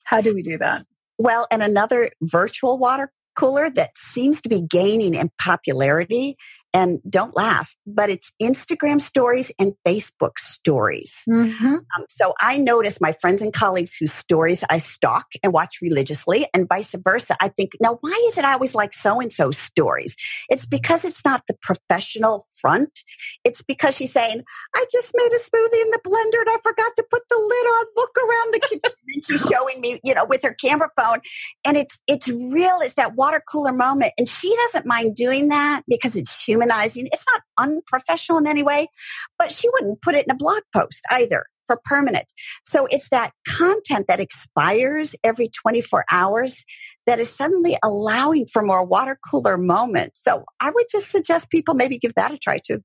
how 0.05 0.21
do 0.21 0.35
we 0.35 0.43
do 0.43 0.59
that? 0.59 0.85
Well, 1.19 1.47
and 1.51 1.63
another 1.63 2.11
virtual 2.23 2.79
water 2.79 3.11
cooler 3.37 3.71
that 3.71 3.97
seems 3.97 4.41
to 4.43 4.49
be 4.49 4.61
gaining 4.61 5.15
in 5.15 5.31
popularity 5.39 6.37
and 6.77 7.01
don't 7.09 7.35
laugh, 7.35 7.75
but 7.87 8.11
it's 8.11 8.35
Instagram 8.41 9.01
stories 9.01 9.51
and 9.59 9.73
Facebook 9.87 10.39
stories. 10.39 11.23
Mm-hmm. 11.27 11.77
Um, 11.77 12.05
so 12.07 12.35
I 12.39 12.59
notice 12.59 13.01
my 13.01 13.17
friends 13.19 13.41
and 13.41 13.51
colleagues 13.51 13.97
whose 13.99 14.13
stories 14.13 14.63
I 14.69 14.77
stalk 14.77 15.25
and 15.43 15.55
watch 15.55 15.79
religiously 15.81 16.47
and 16.53 16.69
vice 16.69 16.95
versa. 17.03 17.35
I 17.41 17.49
think, 17.49 17.73
now 17.81 17.97
why 18.03 18.23
is 18.29 18.37
it 18.37 18.45
I 18.45 18.53
always 18.53 18.75
like 18.75 18.93
so 18.93 19.21
and 19.21 19.33
so 19.33 19.51
stories? 19.51 20.17
It's 20.51 20.67
because 20.67 21.07
it's 21.07 21.25
not 21.25 21.45
the 21.49 21.57
professional 21.63 22.45
front. 22.61 23.01
It's 23.43 23.63
because 23.63 23.97
she's 23.97 24.13
saying, 24.13 24.43
I 24.75 24.85
just 24.93 25.13
made 25.15 25.33
a 25.33 25.39
smoothie 25.39 25.83
in 25.83 25.91
the 25.93 26.01
blender 26.05 26.41
and 26.43 26.51
I 26.51 26.59
forgot 26.63 26.93
to 26.97 27.07
put 27.11 27.23
the 27.31 27.39
lid 27.39 27.67
on. 27.67 27.87
Look 27.97 28.17
around 28.19 28.53
the 28.53 28.61
kitchen. 28.61 28.81
and 29.15 29.25
she's 29.25 29.41
showing 29.41 29.81
me, 29.81 29.99
you 30.05 30.13
know, 30.13 30.27
with 30.29 30.43
her 30.43 30.53
camera 30.53 30.91
phone. 30.95 31.21
And 31.67 31.79
it's, 31.79 32.03
it's 32.07 32.29
real. 32.29 32.81
It's 32.83 32.95
that 32.95 33.15
water 33.15 33.43
cooler 33.51 33.73
moment. 33.73 34.13
And 34.19 34.29
she 34.29 34.55
doesn't 34.57 34.85
mind 34.85 35.15
doing 35.17 35.49
that 35.49 35.85
because 35.89 36.17
it's 36.17 36.45
human 36.45 36.66
It's 36.71 37.27
not 37.33 37.43
unprofessional 37.59 38.39
in 38.39 38.47
any 38.47 38.63
way, 38.63 38.89
but 39.39 39.53
she 39.53 39.69
wouldn't 39.69 40.03
put 40.03 40.15
it 40.15 40.27
in 40.27 40.31
a 40.31 40.37
blog 40.37 40.63
post 40.75 41.03
either 41.11 41.47
for 41.67 41.81
permanent. 41.85 42.33
So 42.65 42.87
it's 42.87 43.09
that 43.11 43.33
content 43.47 44.07
that 44.09 44.21
expires 44.21 45.15
every 45.25 45.49
24 45.49 46.05
hours 46.11 46.65
that 47.07 47.19
is 47.21 47.33
suddenly 47.33 47.77
allowing 47.83 48.47
for 48.47 48.63
more 48.63 48.85
water 48.85 49.19
cooler 49.29 49.59
moments. 49.59 50.23
So 50.23 50.45
I 50.61 50.71
would 50.71 50.87
just 50.91 51.11
suggest 51.11 51.51
people 51.51 51.75
maybe 51.75 51.99
give 51.99 52.15
that 52.15 52.33
a 52.33 52.39
try 52.39 52.59
too. 52.59 52.83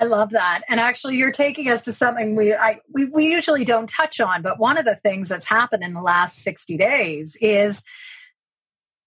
I 0.00 0.04
love 0.06 0.30
that. 0.30 0.62
And 0.68 0.80
actually 0.80 1.16
you're 1.16 1.30
taking 1.30 1.70
us 1.70 1.84
to 1.84 1.92
something 1.92 2.34
we 2.34 2.52
I 2.52 2.80
we, 2.92 3.04
we 3.06 3.30
usually 3.30 3.64
don't 3.64 3.88
touch 3.88 4.18
on, 4.20 4.42
but 4.42 4.58
one 4.58 4.76
of 4.76 4.84
the 4.84 4.96
things 4.96 5.28
that's 5.28 5.44
happened 5.44 5.84
in 5.84 5.94
the 5.94 6.02
last 6.02 6.38
60 6.38 6.76
days 6.76 7.36
is 7.40 7.82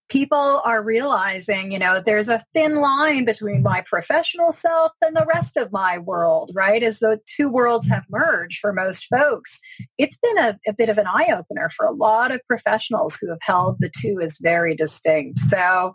people 0.10 0.62
are 0.64 0.84
realizing, 0.84 1.72
you 1.72 1.80
know, 1.80 2.02
there's 2.04 2.30
a 2.30 2.44
thin 2.54 2.76
line 2.76 3.26
between 3.26 3.62
my 3.62 3.82
professional 3.82 4.52
self 4.52 4.92
and 5.02 5.16
the 5.16 5.26
rest 5.26 5.58
of 5.58 5.72
my 5.72 5.98
world, 5.98 6.52
right? 6.56 6.84
As 6.84 7.00
the 7.00 7.20
two 7.26 7.50
worlds 7.50 7.88
have 7.90 8.04
merged 8.10 8.60
for 8.60 8.74
most 8.74 9.06
folks. 9.06 9.60
It's 9.98 10.18
been 10.18 10.38
a, 10.38 10.58
a 10.68 10.74
bit 10.74 10.90
of 10.90 10.98
an 10.98 11.08
eye 11.08 11.28
opener 11.32 11.70
for 11.70 11.86
a 11.86 11.92
lot 11.92 12.32
of 12.32 12.42
professionals 12.48 13.18
who 13.20 13.30
have 13.30 13.40
held 13.42 13.78
the 13.80 13.92
two 14.02 14.20
as 14.22 14.38
very 14.42 14.76
distinct. 14.76 15.40
So 15.40 15.94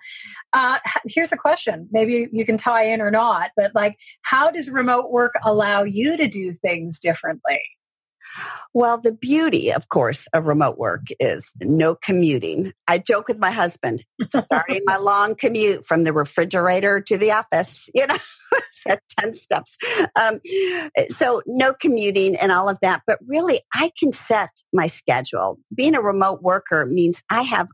uh, 0.52 0.78
here's 1.07 1.33
a 1.33 1.37
question. 1.37 1.88
Maybe 1.90 2.28
you 2.33 2.45
can 2.45 2.57
tie 2.57 2.85
in 2.85 3.00
or 3.00 3.11
not, 3.11 3.50
but 3.57 3.75
like, 3.75 3.97
how 4.23 4.50
does 4.50 4.71
remote 4.71 5.11
work 5.11 5.35
allow 5.45 5.85
you 5.85 6.16
to 6.16 6.28
do 6.28 6.52
things 6.52 7.00
differently? 7.00 7.61
Well, 8.75 8.99
the 8.99 9.12
beauty, 9.12 9.73
of 9.73 9.89
course, 9.89 10.27
of 10.33 10.47
remote 10.47 10.79
work 10.79 11.07
is 11.21 11.53
no 11.61 11.95
commuting. 11.95 12.73
I 12.89 12.99
joke 12.99 13.29
with 13.29 13.39
my 13.39 13.51
husband, 13.51 14.05
starting 14.29 14.81
my 14.85 14.97
long 15.01 15.35
commute 15.35 15.87
from 15.87 16.05
the 16.05 16.12
refrigerator 16.12 17.01
to 17.03 17.19
the 17.19 17.33
office, 17.33 17.89
you 17.95 18.07
know, 18.07 18.17
at 18.89 19.03
10 19.21 19.35
steps. 19.35 19.77
Um, 20.19 20.41
so 21.09 21.43
no 21.47 21.75
commuting 21.75 22.37
and 22.37 22.51
all 22.51 22.69
of 22.69 22.79
that. 22.81 23.03
But 23.07 23.19
really, 23.27 23.61
I 23.75 23.93
can 23.99 24.12
set 24.12 24.51
my 24.73 24.87
schedule. 24.87 25.59
Being 25.75 25.95
a 25.95 26.01
remote 26.01 26.43
worker 26.43 26.87
means 26.87 27.23
I 27.31 27.43
have 27.43 27.69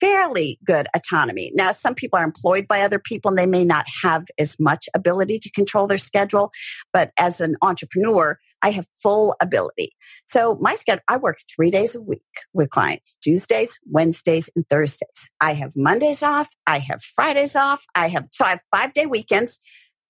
fairly 0.00 0.58
good 0.64 0.86
autonomy. 0.94 1.52
Now, 1.54 1.72
some 1.72 1.94
people 1.94 2.18
are 2.18 2.24
employed 2.24 2.68
by 2.68 2.82
other 2.82 2.98
people 2.98 3.30
and 3.30 3.38
they 3.38 3.46
may 3.46 3.64
not 3.64 3.86
have 4.02 4.26
as 4.38 4.56
much 4.58 4.88
ability 4.94 5.38
to 5.40 5.50
control 5.50 5.86
their 5.86 5.98
schedule. 5.98 6.52
But 6.92 7.10
as 7.18 7.40
an 7.40 7.56
entrepreneur, 7.62 8.38
I 8.62 8.70
have 8.70 8.86
full 9.00 9.34
ability. 9.40 9.92
So 10.26 10.56
my 10.60 10.74
schedule, 10.74 11.02
I 11.08 11.16
work 11.16 11.38
three 11.54 11.70
days 11.70 11.94
a 11.94 12.00
week 12.00 12.22
with 12.52 12.70
clients, 12.70 13.16
Tuesdays, 13.22 13.78
Wednesdays, 13.86 14.50
and 14.56 14.68
Thursdays. 14.68 15.30
I 15.40 15.54
have 15.54 15.72
Mondays 15.76 16.22
off. 16.22 16.48
I 16.66 16.78
have 16.78 17.02
Fridays 17.02 17.56
off. 17.56 17.84
I 17.94 18.08
have, 18.08 18.26
so 18.32 18.44
I 18.44 18.50
have 18.50 18.60
five 18.70 18.92
day 18.94 19.06
weekends, 19.06 19.60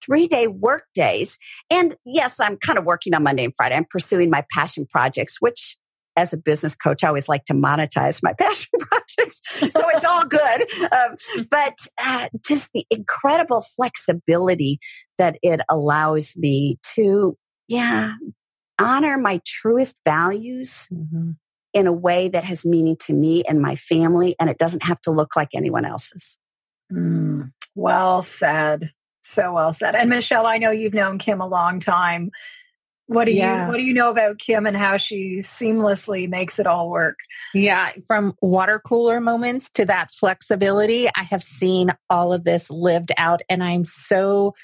three 0.05 0.27
day 0.27 0.47
work 0.47 0.85
days. 0.95 1.39
And 1.71 1.95
yes, 2.05 2.41
I'm 2.41 2.57
kind 2.57 2.79
of 2.79 2.85
working 2.85 3.15
on 3.15 3.23
Monday 3.23 3.45
and 3.45 3.55
Friday. 3.57 3.77
I'm 3.77 3.87
pursuing 3.91 4.31
my 4.31 4.45
passion 4.53 4.87
projects, 4.91 5.37
which 5.41 5.77
as 6.19 6.33
a 6.33 6.37
business 6.37 6.75
coach, 6.75 7.05
I 7.05 7.09
always 7.09 7.29
like 7.29 7.45
to 7.45 7.55
monetize 7.55 8.23
my 8.23 8.33
passion 8.39 8.71
projects. 8.81 9.41
So 9.45 9.83
it's 9.91 10.05
all 10.05 10.25
good. 10.25 10.93
Um, 10.93 11.47
but 11.49 11.79
uh, 11.97 12.29
just 12.45 12.71
the 12.75 12.85
incredible 12.91 13.63
flexibility 13.77 14.81
that 15.19 15.39
it 15.43 15.61
allows 15.71 16.37
me 16.37 16.79
to, 16.95 17.37
yeah, 17.69 18.15
honor 18.79 19.19
my 19.19 19.41
truest 19.45 19.97
values 20.05 20.89
mm-hmm. 20.93 21.33
in 21.73 21.87
a 21.87 21.93
way 21.93 22.29
that 22.29 22.45
has 22.45 22.65
meaning 22.65 22.97
to 23.07 23.13
me 23.13 23.43
and 23.49 23.61
my 23.61 23.77
family, 23.77 24.35
and 24.41 24.49
it 24.49 24.59
doesn't 24.59 24.85
have 24.85 25.01
to 25.03 25.11
look 25.11 25.37
like 25.37 25.51
anyone 25.55 25.85
else's. 25.85 26.39
Mm, 26.93 27.51
well 27.75 28.23
said. 28.23 28.93
So 29.23 29.53
well 29.53 29.73
said. 29.73 29.95
And 29.95 30.09
Michelle, 30.09 30.47
I 30.47 30.59
know 30.59 30.71
you've 30.71 30.95
known 30.95 31.19
Kim 31.19 31.41
a 31.41 31.47
long 31.47 31.81
time. 31.81 32.31
What 33.07 33.25
do 33.25 33.33
yeah. 33.33 33.65
you 33.65 33.71
what 33.71 33.79
do 33.79 33.85
you 33.85 33.95
know 33.95 34.11
about 34.11 34.39
Kim 34.39 34.67
and 34.67 34.77
how 34.77 34.99
she 34.99 35.39
seamlessly 35.39 36.29
makes 36.29 36.59
it 36.59 36.67
all 36.67 36.91
work? 36.91 37.19
Yeah, 37.55 37.91
from 38.07 38.35
water 38.43 38.79
cooler 38.79 39.19
moments 39.19 39.71
to 39.73 39.87
that 39.87 40.13
flexibility, 40.13 41.09
I 41.09 41.23
have 41.23 41.43
seen 41.43 41.95
all 42.11 42.35
of 42.35 42.45
this 42.45 42.69
lived 42.69 43.11
out 43.17 43.41
and 43.49 43.65
I'm 43.65 43.87
so 43.87 44.55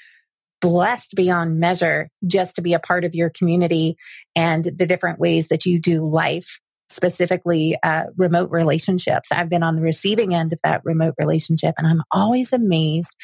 blessed 0.65 1.13
beyond 1.15 1.59
measure 1.59 2.09
just 2.25 2.55
to 2.55 2.61
be 2.63 2.73
a 2.73 2.79
part 2.79 3.05
of 3.05 3.13
your 3.13 3.29
community 3.29 3.97
and 4.35 4.65
the 4.65 4.87
different 4.87 5.19
ways 5.19 5.49
that 5.49 5.63
you 5.63 5.79
do 5.79 6.09
life 6.09 6.59
specifically 6.89 7.77
uh, 7.83 8.05
remote 8.17 8.49
relationships. 8.49 9.31
I've 9.31 9.49
been 9.49 9.61
on 9.61 9.75
the 9.75 9.83
receiving 9.83 10.33
end 10.33 10.53
of 10.53 10.59
that 10.63 10.81
remote 10.83 11.13
relationship, 11.19 11.75
and 11.77 11.85
I'm 11.85 12.01
always 12.11 12.51
amazed 12.51 13.15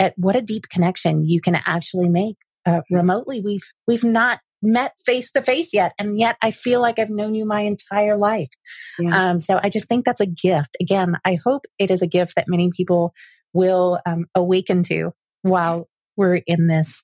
at 0.00 0.12
what 0.16 0.34
a 0.34 0.42
deep 0.42 0.68
connection 0.68 1.24
you 1.24 1.40
can 1.40 1.54
actually 1.54 2.08
make 2.08 2.34
uh, 2.66 2.80
remotely. 2.90 3.40
We've 3.40 3.68
we've 3.86 4.02
not 4.02 4.40
met 4.60 4.92
face 5.06 5.30
to 5.32 5.42
face 5.42 5.72
yet, 5.72 5.92
and 6.00 6.18
yet 6.18 6.36
I 6.42 6.50
feel 6.50 6.80
like 6.80 6.98
I've 6.98 7.10
known 7.10 7.36
you 7.36 7.44
my 7.44 7.60
entire 7.60 8.16
life. 8.16 8.50
Yeah. 8.98 9.30
Um, 9.30 9.40
so 9.40 9.60
I 9.62 9.68
just 9.68 9.86
think 9.86 10.04
that's 10.04 10.20
a 10.20 10.26
gift. 10.26 10.76
Again, 10.80 11.16
I 11.24 11.38
hope 11.44 11.64
it 11.78 11.92
is 11.92 12.02
a 12.02 12.08
gift 12.08 12.34
that 12.34 12.48
many 12.48 12.72
people 12.76 13.14
will 13.52 14.00
um, 14.04 14.26
awaken 14.34 14.82
to 14.84 15.12
while 15.42 15.88
we're 16.16 16.36
in 16.46 16.66
this 16.66 17.02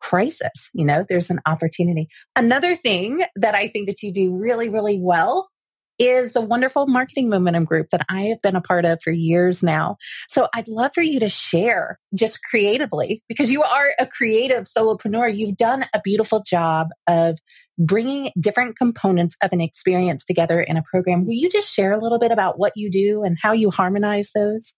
crisis. 0.00 0.70
You 0.74 0.84
know, 0.84 1.04
there's 1.08 1.30
an 1.30 1.40
opportunity. 1.46 2.08
Another 2.36 2.76
thing 2.76 3.22
that 3.36 3.54
I 3.54 3.68
think 3.68 3.88
that 3.88 4.02
you 4.02 4.12
do 4.12 4.36
really, 4.36 4.68
really 4.68 4.98
well 5.00 5.48
is 5.98 6.32
the 6.32 6.40
wonderful 6.40 6.86
marketing 6.86 7.28
momentum 7.28 7.64
group 7.64 7.88
that 7.90 8.06
I 8.08 8.22
have 8.22 8.40
been 8.40 8.54
a 8.54 8.60
part 8.60 8.84
of 8.84 9.00
for 9.02 9.10
years 9.10 9.62
now. 9.62 9.96
So 10.28 10.48
I'd 10.54 10.68
love 10.68 10.92
for 10.94 11.02
you 11.02 11.18
to 11.20 11.28
share 11.28 11.98
just 12.14 12.38
creatively 12.48 13.22
because 13.28 13.50
you 13.50 13.62
are 13.62 13.90
a 13.98 14.06
creative 14.06 14.66
solopreneur. 14.66 15.36
You've 15.36 15.56
done 15.56 15.86
a 15.92 16.00
beautiful 16.02 16.42
job 16.46 16.88
of 17.08 17.38
bringing 17.78 18.30
different 18.38 18.76
components 18.76 19.36
of 19.42 19.52
an 19.52 19.60
experience 19.60 20.24
together 20.24 20.60
in 20.60 20.76
a 20.76 20.82
program. 20.82 21.26
Will 21.26 21.34
you 21.34 21.50
just 21.50 21.72
share 21.72 21.92
a 21.92 22.00
little 22.00 22.18
bit 22.18 22.30
about 22.30 22.58
what 22.58 22.72
you 22.76 22.90
do 22.90 23.24
and 23.24 23.36
how 23.40 23.52
you 23.52 23.70
harmonize 23.70 24.30
those? 24.34 24.76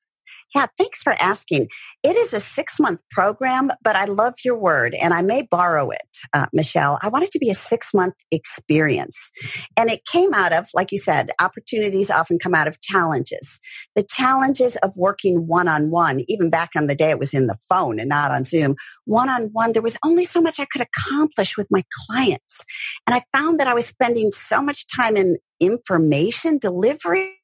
Yeah, 0.55 0.67
thanks 0.79 1.03
for 1.03 1.15
asking. 1.21 1.69
It 2.03 2.17
is 2.17 2.33
a 2.33 2.41
six 2.41 2.81
month 2.81 3.01
program, 3.11 3.71
but 3.83 3.97
I 3.97 4.07
love 4.07 4.35
your 4.45 4.57
word 4.59 4.95
and 4.95 5.15
I 5.15 5.23
may 5.23 5.43
borrow 5.43 5.91
it, 5.91 6.19
uh, 6.33 6.47
Michelle. 6.53 6.99
I 7.03 7.09
want 7.09 7.25
it 7.25 7.31
to 7.33 7.39
be 7.39 7.51
a 7.51 7.55
six 7.55 7.95
month 7.95 8.15
experience. 8.33 9.31
And 9.77 9.91
it 9.91 10.05
came 10.07 10.35
out 10.35 10.53
of, 10.53 10.69
like 10.75 10.91
you 10.93 10.99
said, 10.99 11.31
opportunities 11.41 12.11
often 12.11 12.39
come 12.39 12.55
out 12.55 12.67
of 12.67 12.81
challenges. 12.81 13.61
The 13.95 14.03
challenges 14.03 14.77
of 14.77 14.97
working 14.97 15.47
one 15.47 15.69
on 15.69 15.91
one, 15.91 16.23
even 16.29 16.51
back 16.51 16.71
on 16.77 16.89
the 16.89 16.97
day 16.97 17.11
it 17.11 17.19
was 17.19 17.33
in 17.35 17.47
the 17.47 17.59
phone 17.69 18.01
and 18.01 18.09
not 18.09 18.33
on 18.33 18.45
Zoom, 18.45 18.75
one 19.05 19.29
on 19.29 19.51
one, 19.53 19.73
there 19.73 19.83
was 19.83 19.99
only 20.05 20.25
so 20.25 20.41
much 20.41 20.59
I 20.59 20.67
could 20.67 20.83
accomplish 20.83 21.57
with 21.57 21.69
my 21.71 21.85
clients. 22.07 22.65
And 23.07 23.15
I 23.15 23.23
found 23.37 23.61
that 23.61 23.69
I 23.69 23.75
was 23.75 23.87
spending 23.87 24.33
so 24.33 24.63
much 24.63 24.87
time 24.89 25.17
in 25.17 25.37
information 25.61 26.59
delivery 26.59 27.37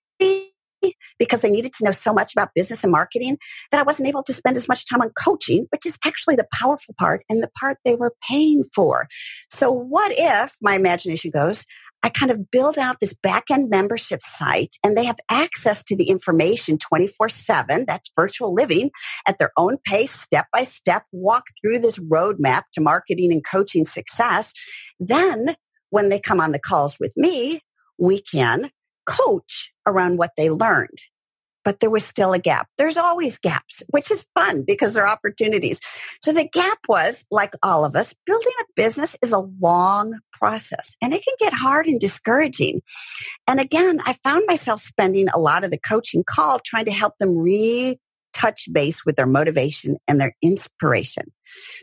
because 1.18 1.40
they 1.40 1.50
needed 1.50 1.72
to 1.74 1.84
know 1.84 1.90
so 1.90 2.12
much 2.12 2.32
about 2.34 2.50
business 2.54 2.84
and 2.84 2.92
marketing 2.92 3.38
that 3.70 3.80
I 3.80 3.84
wasn't 3.84 4.08
able 4.08 4.22
to 4.24 4.32
spend 4.32 4.56
as 4.56 4.68
much 4.68 4.88
time 4.88 5.00
on 5.00 5.10
coaching, 5.22 5.66
which 5.70 5.86
is 5.86 5.98
actually 6.04 6.36
the 6.36 6.46
powerful 6.52 6.94
part 6.98 7.24
and 7.28 7.42
the 7.42 7.50
part 7.58 7.78
they 7.84 7.94
were 7.94 8.14
paying 8.28 8.64
for. 8.74 9.06
So 9.50 9.70
what 9.70 10.12
if 10.16 10.54
my 10.60 10.74
imagination 10.74 11.30
goes, 11.34 11.64
I 12.02 12.08
kind 12.08 12.30
of 12.30 12.50
build 12.50 12.78
out 12.78 12.98
this 13.00 13.14
back 13.14 13.44
end 13.50 13.68
membership 13.68 14.20
site 14.22 14.76
and 14.84 14.96
they 14.96 15.06
have 15.06 15.18
access 15.28 15.82
to 15.84 15.96
the 15.96 16.08
information 16.08 16.78
24 16.78 17.28
seven. 17.30 17.84
That's 17.84 18.12
virtual 18.14 18.54
living 18.54 18.90
at 19.26 19.38
their 19.38 19.50
own 19.56 19.78
pace, 19.84 20.12
step 20.12 20.46
by 20.52 20.62
step, 20.62 21.02
walk 21.10 21.44
through 21.60 21.80
this 21.80 21.98
roadmap 21.98 22.62
to 22.74 22.80
marketing 22.80 23.32
and 23.32 23.44
coaching 23.44 23.84
success. 23.84 24.52
Then 25.00 25.56
when 25.90 26.08
they 26.08 26.20
come 26.20 26.40
on 26.40 26.52
the 26.52 26.60
calls 26.60 26.96
with 27.00 27.12
me, 27.16 27.60
we 27.98 28.20
can 28.20 28.70
coach 29.06 29.72
around 29.86 30.18
what 30.18 30.32
they 30.36 30.50
learned. 30.50 30.98
but 31.66 31.80
there 31.80 31.90
was 31.90 32.04
still 32.04 32.32
a 32.32 32.38
gap. 32.38 32.68
There's 32.78 32.96
always 32.96 33.38
gaps, 33.38 33.82
which 33.90 34.12
is 34.12 34.24
fun 34.36 34.62
because 34.64 34.94
there 34.94 35.04
are 35.04 35.12
opportunities. 35.12 35.80
So 36.22 36.32
the 36.32 36.48
gap 36.48 36.78
was, 36.88 37.26
like 37.32 37.54
all 37.60 37.84
of 37.84 37.96
us, 37.96 38.14
building 38.24 38.52
a 38.60 38.64
business 38.76 39.16
is 39.20 39.32
a 39.32 39.40
long 39.60 40.20
process 40.32 40.96
and 41.02 41.12
it 41.12 41.24
can 41.24 41.34
get 41.40 41.52
hard 41.52 41.86
and 41.86 41.98
discouraging. 41.98 42.82
And 43.48 43.58
again, 43.58 43.98
I 44.04 44.12
found 44.12 44.44
myself 44.46 44.80
spending 44.80 45.26
a 45.28 45.40
lot 45.40 45.64
of 45.64 45.72
the 45.72 45.78
coaching 45.78 46.22
call 46.24 46.60
trying 46.64 46.84
to 46.84 46.92
help 46.92 47.14
them 47.18 47.36
retouch 47.36 48.68
base 48.70 49.04
with 49.04 49.16
their 49.16 49.26
motivation 49.26 49.96
and 50.06 50.20
their 50.20 50.36
inspiration. 50.40 51.32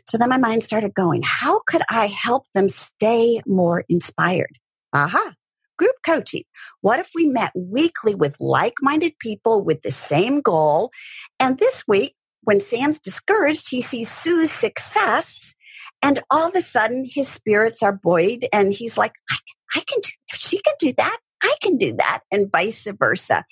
So 0.08 0.18
then 0.18 0.30
my 0.30 0.38
mind 0.38 0.64
started 0.64 0.94
going, 0.94 1.24
how 1.26 1.60
could 1.68 1.82
I 1.90 2.08
help 2.08 2.46
them 2.54 2.70
stay 2.70 3.42
more 3.46 3.84
inspired? 3.90 4.58
Aha. 4.94 5.34
Group 5.78 5.96
coaching. 6.06 6.44
What 6.82 7.00
if 7.00 7.12
we 7.16 7.28
met 7.28 7.52
weekly 7.56 8.16
with 8.16 8.36
like-minded 8.40 9.18
people 9.20 9.64
with 9.64 9.82
the 9.82 9.92
same 9.92 10.42
goal? 10.42 10.92
And 11.40 11.58
this 11.58 11.84
week, 11.88 12.16
when 12.44 12.60
Sam's 12.60 13.00
discouraged, 13.00 13.70
he 13.70 13.82
sees 13.82 14.12
Sue's 14.12 14.52
success 14.52 15.56
and 16.02 16.20
all 16.30 16.48
of 16.48 16.56
a 16.56 16.62
sudden 16.62 17.06
his 17.10 17.28
spirits 17.28 17.82
are 17.82 17.94
buoyed 17.94 18.46
and 18.52 18.74
he's 18.74 18.98
like, 18.98 19.14
I, 19.32 19.38
I 19.76 19.80
can 19.80 20.00
do, 20.02 20.10
if 20.32 20.40
she 20.40 20.62
can 20.62 20.76
do 20.80 20.94
that, 20.98 21.18
I 21.44 21.56
can 21.62 21.78
do 21.78 21.94
that 21.98 22.22
and 22.32 22.52
vice 22.52 22.88
versa. 22.98 23.46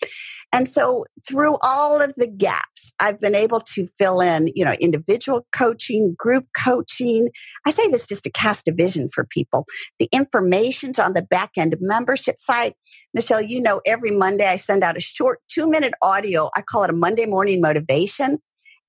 And 0.54 0.68
so 0.68 1.06
through 1.28 1.58
all 1.62 2.02
of 2.02 2.14
the 2.18 2.28
gaps, 2.28 2.94
I've 3.00 3.20
been 3.20 3.36
able 3.36 3.62
to 3.74 3.88
fill 3.98 4.22
in, 4.22 4.52
you 4.56 4.66
know, 4.66 4.74
individual 4.74 5.46
coaching, 5.52 6.16
group 6.18 6.46
coaching. 6.58 7.30
I 7.66 7.72
say 7.72 7.90
this 7.90 8.08
just 8.08 8.24
to 8.24 8.32
cast 8.32 8.68
a 8.68 8.74
vision 8.74 9.10
for 9.14 9.26
people. 9.26 9.66
The 10.00 10.10
information's 10.12 11.00
on 11.00 11.14
the 11.14 11.22
back 11.22 11.52
end 11.58 11.76
membership 11.80 12.40
site. 12.40 12.76
Michelle, 13.14 13.42
you 13.42 13.62
know, 13.62 13.82
every 13.86 14.12
Monday 14.12 14.48
I 14.48 14.58
send 14.58 14.84
out 14.84 14.98
a 14.98 15.02
short 15.02 15.40
two 15.50 15.70
minute 15.70 15.94
audio. 16.02 16.50
I 16.56 16.62
call 16.62 16.84
it 16.84 16.90
a 16.90 16.94
Monday 16.94 17.26
morning 17.26 17.62
motivation. 17.62 18.40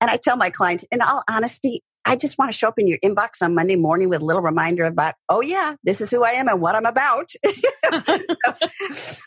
And 0.01 0.11
I 0.11 0.17
tell 0.17 0.35
my 0.35 0.49
clients, 0.49 0.83
in 0.91 1.01
all 1.01 1.23
honesty, 1.29 1.81
I 2.05 2.15
just 2.15 2.37
want 2.37 2.51
to 2.51 2.57
show 2.57 2.67
up 2.67 2.77
in 2.77 2.87
your 2.87 2.97
inbox 2.99 3.41
on 3.41 3.55
Monday 3.55 3.75
morning 3.75 4.09
with 4.09 4.21
a 4.21 4.25
little 4.25 4.41
reminder 4.41 4.83
about, 4.85 5.15
oh 5.29 5.41
yeah, 5.41 5.75
this 5.83 6.01
is 6.01 6.11
who 6.11 6.23
I 6.23 6.31
am 6.31 6.47
and 6.47 6.59
what 6.59 6.75
I'm 6.75 6.85
about. 6.85 7.29
so 7.45 7.49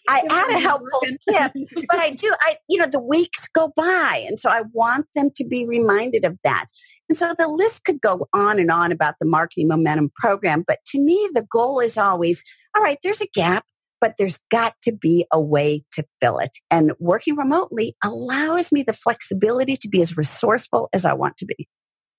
I 0.08 0.22
add 0.30 0.50
a 0.50 0.58
helpful 0.58 1.00
tip, 1.28 1.52
but 1.88 1.98
I 1.98 2.10
do, 2.10 2.34
I, 2.40 2.56
you 2.68 2.78
know, 2.78 2.86
the 2.86 3.00
weeks 3.00 3.48
go 3.48 3.72
by. 3.76 4.24
And 4.28 4.38
so 4.38 4.50
I 4.50 4.62
want 4.72 5.06
them 5.14 5.30
to 5.36 5.44
be 5.44 5.66
reminded 5.66 6.24
of 6.24 6.38
that. 6.44 6.66
And 7.08 7.16
so 7.16 7.32
the 7.38 7.48
list 7.48 7.84
could 7.84 8.00
go 8.00 8.28
on 8.32 8.58
and 8.58 8.70
on 8.70 8.92
about 8.92 9.14
the 9.20 9.26
marketing 9.26 9.68
momentum 9.68 10.10
program. 10.16 10.64
But 10.66 10.78
to 10.88 11.00
me, 11.00 11.28
the 11.32 11.46
goal 11.50 11.80
is 11.80 11.96
always, 11.96 12.44
all 12.76 12.82
right, 12.82 12.98
there's 13.02 13.20
a 13.20 13.28
gap 13.34 13.64
but 13.98 14.14
there's 14.18 14.38
got 14.50 14.74
to 14.82 14.92
be 14.92 15.26
a 15.32 15.40
way 15.40 15.82
to 15.92 16.04
fill 16.20 16.38
it. 16.38 16.58
And 16.70 16.92
working 16.98 17.34
remotely 17.34 17.96
allows 18.04 18.70
me 18.70 18.82
the 18.82 18.92
flexibility 18.92 19.76
to 19.76 19.88
be 19.88 20.02
as 20.02 20.16
resourceful 20.16 20.90
as 20.92 21.04
I 21.04 21.14
want 21.14 21.38
to 21.38 21.46
be. 21.46 21.66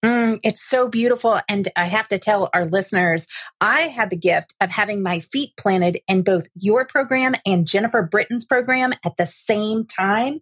Mm, 0.05 0.39
it's 0.43 0.63
so 0.63 0.87
beautiful. 0.87 1.39
And 1.49 1.69
I 1.75 1.85
have 1.85 2.07
to 2.09 2.19
tell 2.19 2.49
our 2.53 2.65
listeners, 2.65 3.25
I 3.59 3.81
had 3.81 4.11
the 4.11 4.17
gift 4.17 4.53
of 4.61 4.69
having 4.69 5.01
my 5.01 5.21
feet 5.21 5.53
planted 5.57 5.99
in 6.07 6.21
both 6.21 6.47
your 6.55 6.85
program 6.85 7.33
and 7.45 7.67
Jennifer 7.67 8.03
Britton's 8.03 8.45
program 8.45 8.93
at 9.03 9.17
the 9.17 9.25
same 9.25 9.85
time. 9.85 10.39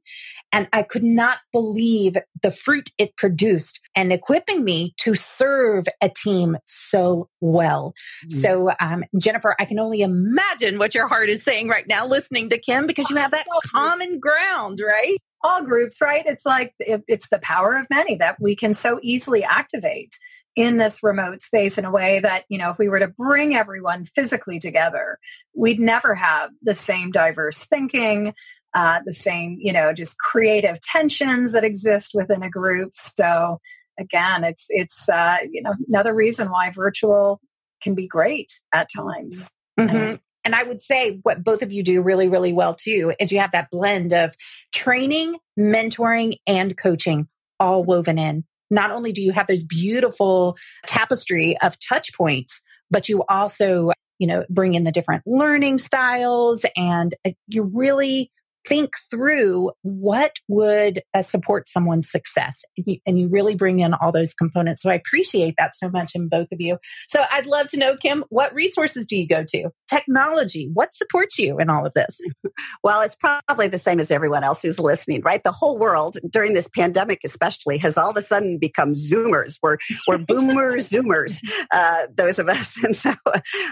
And 0.51 0.67
I 0.73 0.83
could 0.83 1.03
not 1.03 1.39
believe 1.53 2.17
the 2.41 2.51
fruit 2.51 2.89
it 2.97 3.15
produced 3.15 3.79
and 3.95 4.11
equipping 4.11 4.63
me 4.63 4.93
to 4.97 5.15
serve 5.15 5.85
a 6.01 6.09
team 6.09 6.57
so 6.65 7.29
well. 7.39 7.93
Mm. 8.27 8.33
So, 8.33 8.71
um, 8.79 9.05
Jennifer, 9.17 9.55
I 9.57 9.65
can 9.65 9.79
only 9.79 10.01
imagine 10.01 10.79
what 10.79 10.93
your 10.93 11.07
heart 11.07 11.29
is 11.29 11.43
saying 11.43 11.69
right 11.69 11.87
now 11.87 12.05
listening 12.05 12.49
to 12.49 12.57
Kim 12.57 12.87
because 12.87 13.09
you 13.09 13.15
have 13.15 13.31
that 13.31 13.47
common 13.73 14.19
ground, 14.19 14.81
right? 14.85 15.17
All 15.43 15.63
groups, 15.63 16.01
right? 16.01 16.23
It's 16.25 16.45
like 16.45 16.73
it, 16.79 17.03
it's 17.07 17.29
the 17.29 17.39
power 17.39 17.75
of 17.75 17.87
many 17.89 18.15
that 18.17 18.37
we 18.39 18.55
can 18.55 18.73
so 18.73 18.99
easily 19.03 19.43
activate 19.43 20.15
in 20.55 20.77
this 20.77 21.03
remote 21.03 21.41
space 21.41 21.77
in 21.77 21.85
a 21.85 21.91
way 21.91 22.19
that, 22.19 22.45
you 22.47 22.57
know, 22.57 22.71
if 22.71 22.79
we 22.79 22.87
were 22.87 22.99
to 22.99 23.09
bring 23.09 23.55
everyone 23.55 24.05
physically 24.05 24.57
together, 24.57 25.19
we'd 25.53 25.79
never 25.79 26.15
have 26.15 26.49
the 26.61 26.73
same 26.73 27.11
diverse 27.11 27.65
thinking, 27.65 28.33
uh, 28.73 29.01
the 29.05 29.13
same, 29.13 29.57
you 29.59 29.73
know, 29.73 29.93
just 29.93 30.17
creative 30.17 30.79
tensions 30.79 31.51
that 31.51 31.65
exist 31.65 32.11
within 32.13 32.41
a 32.41 32.49
group. 32.49 32.91
So 32.95 33.59
again, 33.99 34.43
it's, 34.43 34.65
it's, 34.69 35.09
uh, 35.09 35.37
you 35.51 35.61
know, 35.61 35.73
another 35.89 36.13
reason 36.13 36.49
why 36.49 36.69
virtual 36.69 37.41
can 37.81 37.93
be 37.93 38.07
great 38.07 38.51
at 38.73 38.87
times. 38.95 39.51
Mm-hmm. 39.77 40.15
And 40.45 40.55
I 40.55 40.63
would 40.63 40.81
say 40.81 41.19
what 41.23 41.43
both 41.43 41.63
of 41.63 41.71
you 41.71 41.83
do 41.83 42.01
really, 42.01 42.29
really 42.29 42.53
well 42.53 42.75
too 42.75 43.13
is 43.19 43.31
you 43.31 43.39
have 43.39 43.51
that 43.51 43.71
blend 43.71 44.13
of 44.13 44.35
training, 44.71 45.37
mentoring, 45.59 46.35
and 46.45 46.77
coaching 46.77 47.27
all 47.59 47.83
woven 47.83 48.19
in. 48.19 48.45
Not 48.69 48.91
only 48.91 49.11
do 49.11 49.21
you 49.21 49.31
have 49.31 49.47
this 49.47 49.63
beautiful 49.63 50.55
tapestry 50.85 51.57
of 51.61 51.77
touch 51.79 52.13
points, 52.13 52.61
but 52.91 53.09
you 53.09 53.23
also, 53.27 53.91
you 54.19 54.27
know, 54.27 54.45
bring 54.49 54.75
in 54.75 54.83
the 54.83 54.91
different 54.91 55.23
learning 55.25 55.79
styles 55.79 56.65
and 56.77 57.13
uh, 57.25 57.31
you 57.47 57.63
really 57.63 58.31
think 58.65 58.91
through 59.09 59.71
what 59.81 60.33
would 60.47 61.01
uh, 61.13 61.21
support 61.21 61.67
someone's 61.67 62.09
success. 62.09 62.63
And 62.77 62.85
you, 62.87 62.97
and 63.05 63.19
you, 63.19 63.29
really 63.35 63.55
bring 63.55 63.79
in 63.79 63.93
all 63.95 64.11
those 64.11 64.33
components. 64.33 64.83
So 64.83 64.89
i 64.89 64.93
appreciate 64.93 65.55
that 65.57 65.75
so 65.75 65.89
much 65.89 66.13
in 66.15 66.29
both 66.29 66.51
of 66.51 66.61
you. 66.61 66.77
So 67.09 67.23
i'd 67.31 67.47
love 67.47 67.67
to 67.69 67.77
know 67.77 67.97
kim 67.97 68.23
what 68.29 68.53
resources 68.53 69.05
do 69.05 69.17
you 69.17 69.27
go 69.27 69.43
to? 69.43 69.69
Technology 69.89 70.69
what 70.73 70.93
supports 70.93 71.37
you 71.39 71.57
in 71.59 71.69
all 71.69 71.85
of 71.85 71.93
this? 71.93 72.19
Well 72.83 73.01
it's 73.01 73.15
probably 73.15 73.67
the 73.67 73.77
same 73.77 73.99
as 73.99 74.11
everyone 74.11 74.43
else 74.43 74.61
who's 74.61 74.79
listening 74.79 75.21
right? 75.23 75.43
The 75.43 75.51
whole 75.51 75.77
world 75.77 76.17
during 76.29 76.53
this 76.53 76.69
pandemic 76.69 77.19
especially 77.25 77.77
has 77.79 77.97
all 77.97 78.09
of 78.09 78.17
a 78.17 78.21
sudden 78.21 78.57
become 78.59 78.93
zoomers. 78.93 79.57
We're, 79.61 79.77
we're 80.07 80.19
boomer 80.19 80.77
zoomers 80.77 81.39
uh, 81.71 82.07
those 82.15 82.39
of 82.39 82.47
us. 82.47 82.77
And 82.85 82.95
so 82.95 83.15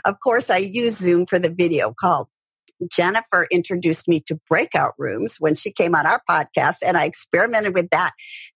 of 0.06 0.20
course 0.22 0.50
i 0.50 0.58
use 0.58 0.98
zoom 0.98 1.26
for 1.28 1.38
the 1.38 1.50
video 1.52 1.94
call 1.94 2.30
Jennifer 2.92 3.48
introduced 3.52 4.08
me 4.08 4.22
to 4.28 4.40
breakout 4.50 4.94
rooms 4.98 5.38
when 5.40 5.56
she 5.56 5.72
came 5.72 5.96
on 5.96 6.06
our 6.06 6.22
podcast 6.30 6.78
and 6.86 6.98
I 6.98 7.06
experimented 7.06 7.74
with 7.76 7.90
that. 7.92 8.12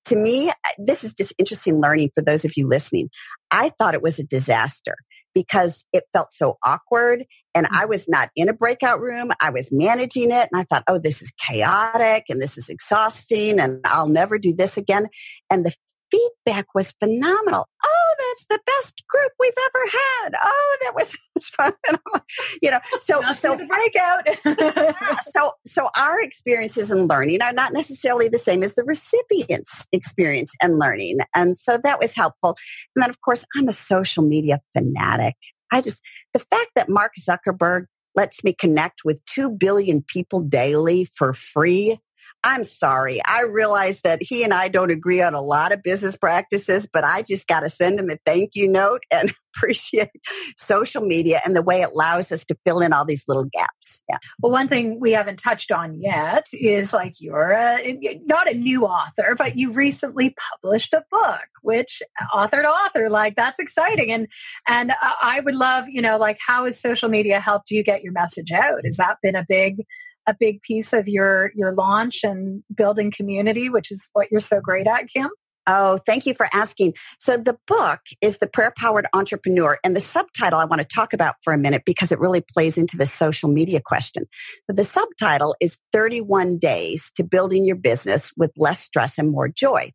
To 0.05 0.15
me, 0.15 0.51
this 0.77 1.03
is 1.03 1.13
just 1.13 1.33
interesting 1.37 1.81
learning 1.81 2.11
for 2.13 2.21
those 2.21 2.45
of 2.45 2.53
you 2.55 2.67
listening. 2.67 3.09
I 3.51 3.71
thought 3.77 3.93
it 3.93 4.01
was 4.01 4.19
a 4.19 4.23
disaster 4.23 4.95
because 5.33 5.85
it 5.93 6.03
felt 6.13 6.33
so 6.33 6.57
awkward 6.65 7.23
and 7.53 7.67
I 7.71 7.85
was 7.85 8.09
not 8.09 8.29
in 8.35 8.49
a 8.49 8.53
breakout 8.53 8.99
room. 8.99 9.31
I 9.39 9.51
was 9.51 9.69
managing 9.71 10.31
it 10.31 10.49
and 10.51 10.59
I 10.59 10.63
thought, 10.63 10.83
oh, 10.87 10.97
this 10.97 11.21
is 11.21 11.31
chaotic 11.39 12.25
and 12.29 12.41
this 12.41 12.57
is 12.57 12.69
exhausting 12.69 13.59
and 13.59 13.81
I'll 13.85 14.09
never 14.09 14.39
do 14.39 14.55
this 14.57 14.77
again. 14.77 15.07
And 15.51 15.63
the 15.63 15.73
feedback 16.11 16.65
was 16.73 16.93
phenomenal. 16.99 17.67
That's 18.17 18.47
the 18.47 18.59
best 18.65 19.03
group 19.07 19.31
we've 19.39 19.51
ever 19.57 19.85
had. 19.91 20.33
Oh, 20.43 20.77
that 20.81 20.95
was 20.95 21.15
fun. 21.49 21.73
you 22.61 22.71
know, 22.71 22.79
so 22.99 23.21
so 23.33 23.57
breakout. 23.57 24.95
so 25.21 25.51
so 25.65 25.89
our 25.97 26.21
experiences 26.21 26.91
and 26.91 27.09
learning 27.09 27.41
are 27.41 27.53
not 27.53 27.73
necessarily 27.73 28.27
the 28.27 28.39
same 28.39 28.63
as 28.63 28.75
the 28.75 28.83
recipient's 28.83 29.85
experience 29.91 30.53
and 30.61 30.79
learning, 30.79 31.19
and 31.35 31.57
so 31.57 31.79
that 31.83 31.99
was 31.99 32.15
helpful. 32.15 32.55
And 32.95 33.03
then, 33.03 33.09
of 33.09 33.21
course, 33.21 33.45
I'm 33.55 33.67
a 33.67 33.73
social 33.73 34.23
media 34.23 34.59
fanatic. 34.75 35.35
I 35.71 35.81
just 35.81 36.01
the 36.33 36.39
fact 36.39 36.71
that 36.75 36.89
Mark 36.89 37.13
Zuckerberg 37.19 37.85
lets 38.15 38.43
me 38.43 38.51
connect 38.51 39.01
with 39.05 39.23
2 39.25 39.51
billion 39.51 40.01
people 40.01 40.41
daily 40.41 41.07
for 41.15 41.33
free 41.33 41.99
I'm 42.43 42.63
sorry. 42.63 43.19
I 43.25 43.43
realize 43.43 44.01
that 44.01 44.21
he 44.21 44.43
and 44.43 44.53
I 44.53 44.67
don't 44.67 44.91
agree 44.91 45.21
on 45.21 45.33
a 45.33 45.41
lot 45.41 45.71
of 45.71 45.83
business 45.83 46.15
practices, 46.15 46.87
but 46.91 47.03
I 47.03 47.21
just 47.21 47.47
got 47.47 47.61
to 47.61 47.69
send 47.69 47.99
him 47.99 48.09
a 48.09 48.17
thank 48.25 48.55
you 48.55 48.67
note 48.67 49.03
and 49.11 49.33
appreciate 49.55 50.09
social 50.55 51.01
media 51.01 51.41
and 51.43 51.55
the 51.55 51.63
way 51.63 51.81
it 51.81 51.89
allows 51.91 52.31
us 52.31 52.45
to 52.45 52.55
fill 52.63 52.79
in 52.79 52.93
all 52.93 53.05
these 53.05 53.25
little 53.27 53.45
gaps. 53.45 54.03
Yeah. 54.07 54.19
Well, 54.39 54.51
one 54.51 54.67
thing 54.67 54.99
we 54.99 55.13
haven't 55.13 55.39
touched 55.39 55.71
on 55.71 55.99
yet 55.99 56.45
is 56.53 56.93
like 56.93 57.15
you're 57.19 57.53
a, 57.53 58.21
not 58.25 58.49
a 58.49 58.53
new 58.53 58.85
author, 58.85 59.35
but 59.35 59.57
you 59.57 59.71
recently 59.71 60.35
published 60.61 60.93
a 60.93 61.03
book, 61.09 61.45
which 61.63 62.03
author 62.33 62.61
to 62.61 62.67
author, 62.67 63.09
like 63.09 63.35
that's 63.35 63.59
exciting. 63.59 64.11
And, 64.11 64.27
and 64.67 64.93
I 65.01 65.39
would 65.39 65.55
love, 65.55 65.85
you 65.89 66.03
know, 66.03 66.17
like 66.17 66.37
how 66.45 66.65
has 66.65 66.79
social 66.79 67.09
media 67.09 67.39
helped 67.39 67.71
you 67.71 67.83
get 67.83 68.03
your 68.03 68.13
message 68.13 68.51
out? 68.51 68.85
Has 68.85 68.97
that 68.97 69.17
been 69.23 69.35
a 69.35 69.45
big 69.47 69.83
a 70.27 70.35
big 70.37 70.61
piece 70.61 70.93
of 70.93 71.07
your 71.07 71.51
your 71.55 71.73
launch 71.73 72.23
and 72.23 72.63
building 72.73 73.11
community, 73.11 73.69
which 73.69 73.91
is 73.91 74.09
what 74.13 74.27
you're 74.31 74.39
so 74.39 74.59
great 74.61 74.87
at, 74.87 75.07
Kim? 75.07 75.29
Oh, 75.69 75.99
thank 76.05 76.25
you 76.25 76.33
for 76.33 76.47
asking. 76.53 76.93
So 77.19 77.35
the 77.35 77.57
book 77.67 77.99
is 78.21 78.37
The 78.37 78.47
Prayer 78.47 78.73
Powered 78.77 79.05
Entrepreneur 79.13 79.77
and 79.83 79.95
the 79.95 79.99
subtitle 79.99 80.59
I 80.59 80.65
want 80.65 80.81
to 80.81 80.87
talk 80.87 81.11
about 81.11 81.35
for 81.43 81.51
a 81.51 81.57
minute 81.57 81.83
because 81.85 82.13
it 82.13 82.19
really 82.19 82.41
plays 82.41 82.77
into 82.77 82.95
the 82.95 83.05
social 83.05 83.49
media 83.49 83.81
question. 83.85 84.23
The 84.69 84.85
subtitle 84.85 85.55
is 85.59 85.77
31 85.91 86.57
days 86.57 87.11
to 87.17 87.23
building 87.25 87.65
your 87.65 87.75
business 87.75 88.31
with 88.37 88.51
less 88.55 88.79
stress 88.79 89.17
and 89.17 89.29
more 89.29 89.49
joy. 89.49 89.91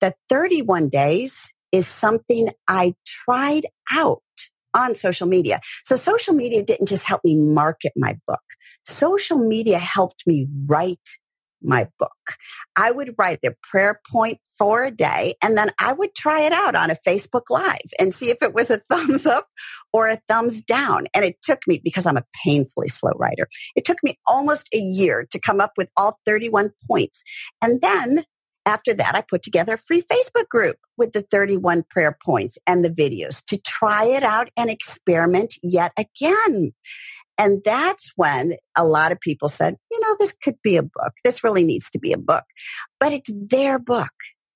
The 0.00 0.14
31 0.30 0.88
days 0.88 1.52
is 1.72 1.86
something 1.86 2.50
I 2.66 2.94
tried 3.04 3.66
out 3.92 4.22
on 4.74 4.94
social 4.94 5.26
media. 5.26 5.60
So 5.84 5.96
social 5.96 6.34
media 6.34 6.62
didn't 6.62 6.86
just 6.86 7.04
help 7.04 7.22
me 7.24 7.36
market 7.36 7.92
my 7.96 8.18
book. 8.26 8.42
Social 8.84 9.38
media 9.38 9.78
helped 9.78 10.26
me 10.26 10.48
write 10.66 11.08
my 11.64 11.88
book. 11.98 12.10
I 12.76 12.90
would 12.90 13.14
write 13.18 13.40
a 13.44 13.54
prayer 13.62 14.00
point 14.10 14.38
for 14.58 14.84
a 14.84 14.90
day 14.90 15.34
and 15.42 15.56
then 15.56 15.70
I 15.78 15.92
would 15.92 16.14
try 16.14 16.42
it 16.42 16.52
out 16.52 16.74
on 16.74 16.90
a 16.90 16.96
Facebook 17.06 17.50
Live 17.50 17.78
and 17.98 18.14
see 18.14 18.30
if 18.30 18.38
it 18.42 18.54
was 18.54 18.70
a 18.70 18.78
thumbs 18.90 19.26
up 19.26 19.46
or 19.92 20.08
a 20.08 20.20
thumbs 20.28 20.62
down. 20.62 21.06
And 21.14 21.24
it 21.24 21.36
took 21.42 21.60
me, 21.66 21.80
because 21.82 22.06
I'm 22.06 22.16
a 22.16 22.24
painfully 22.44 22.88
slow 22.88 23.12
writer, 23.16 23.46
it 23.76 23.84
took 23.84 23.98
me 24.02 24.18
almost 24.26 24.68
a 24.74 24.78
year 24.78 25.26
to 25.30 25.38
come 25.38 25.60
up 25.60 25.72
with 25.76 25.90
all 25.96 26.18
31 26.26 26.70
points. 26.88 27.22
And 27.60 27.80
then 27.80 28.24
after 28.64 28.94
that, 28.94 29.14
I 29.14 29.22
put 29.22 29.42
together 29.42 29.74
a 29.74 29.78
free 29.78 30.02
Facebook 30.02 30.48
group 30.48 30.76
with 30.96 31.12
the 31.12 31.22
31 31.22 31.84
prayer 31.90 32.16
points 32.24 32.58
and 32.66 32.84
the 32.84 32.90
videos 32.90 33.44
to 33.46 33.58
try 33.58 34.04
it 34.04 34.22
out 34.22 34.50
and 34.56 34.70
experiment 34.70 35.54
yet 35.62 35.92
again. 35.96 36.72
And 37.38 37.62
that's 37.64 38.12
when 38.14 38.54
a 38.76 38.84
lot 38.84 39.10
of 39.10 39.20
people 39.20 39.48
said, 39.48 39.76
you 39.90 40.00
know, 40.00 40.16
this 40.18 40.32
could 40.32 40.56
be 40.62 40.76
a 40.76 40.82
book. 40.82 41.12
This 41.24 41.42
really 41.42 41.64
needs 41.64 41.90
to 41.90 41.98
be 41.98 42.12
a 42.12 42.18
book, 42.18 42.44
but 43.00 43.12
it's 43.12 43.30
their 43.34 43.78
book. 43.78 44.12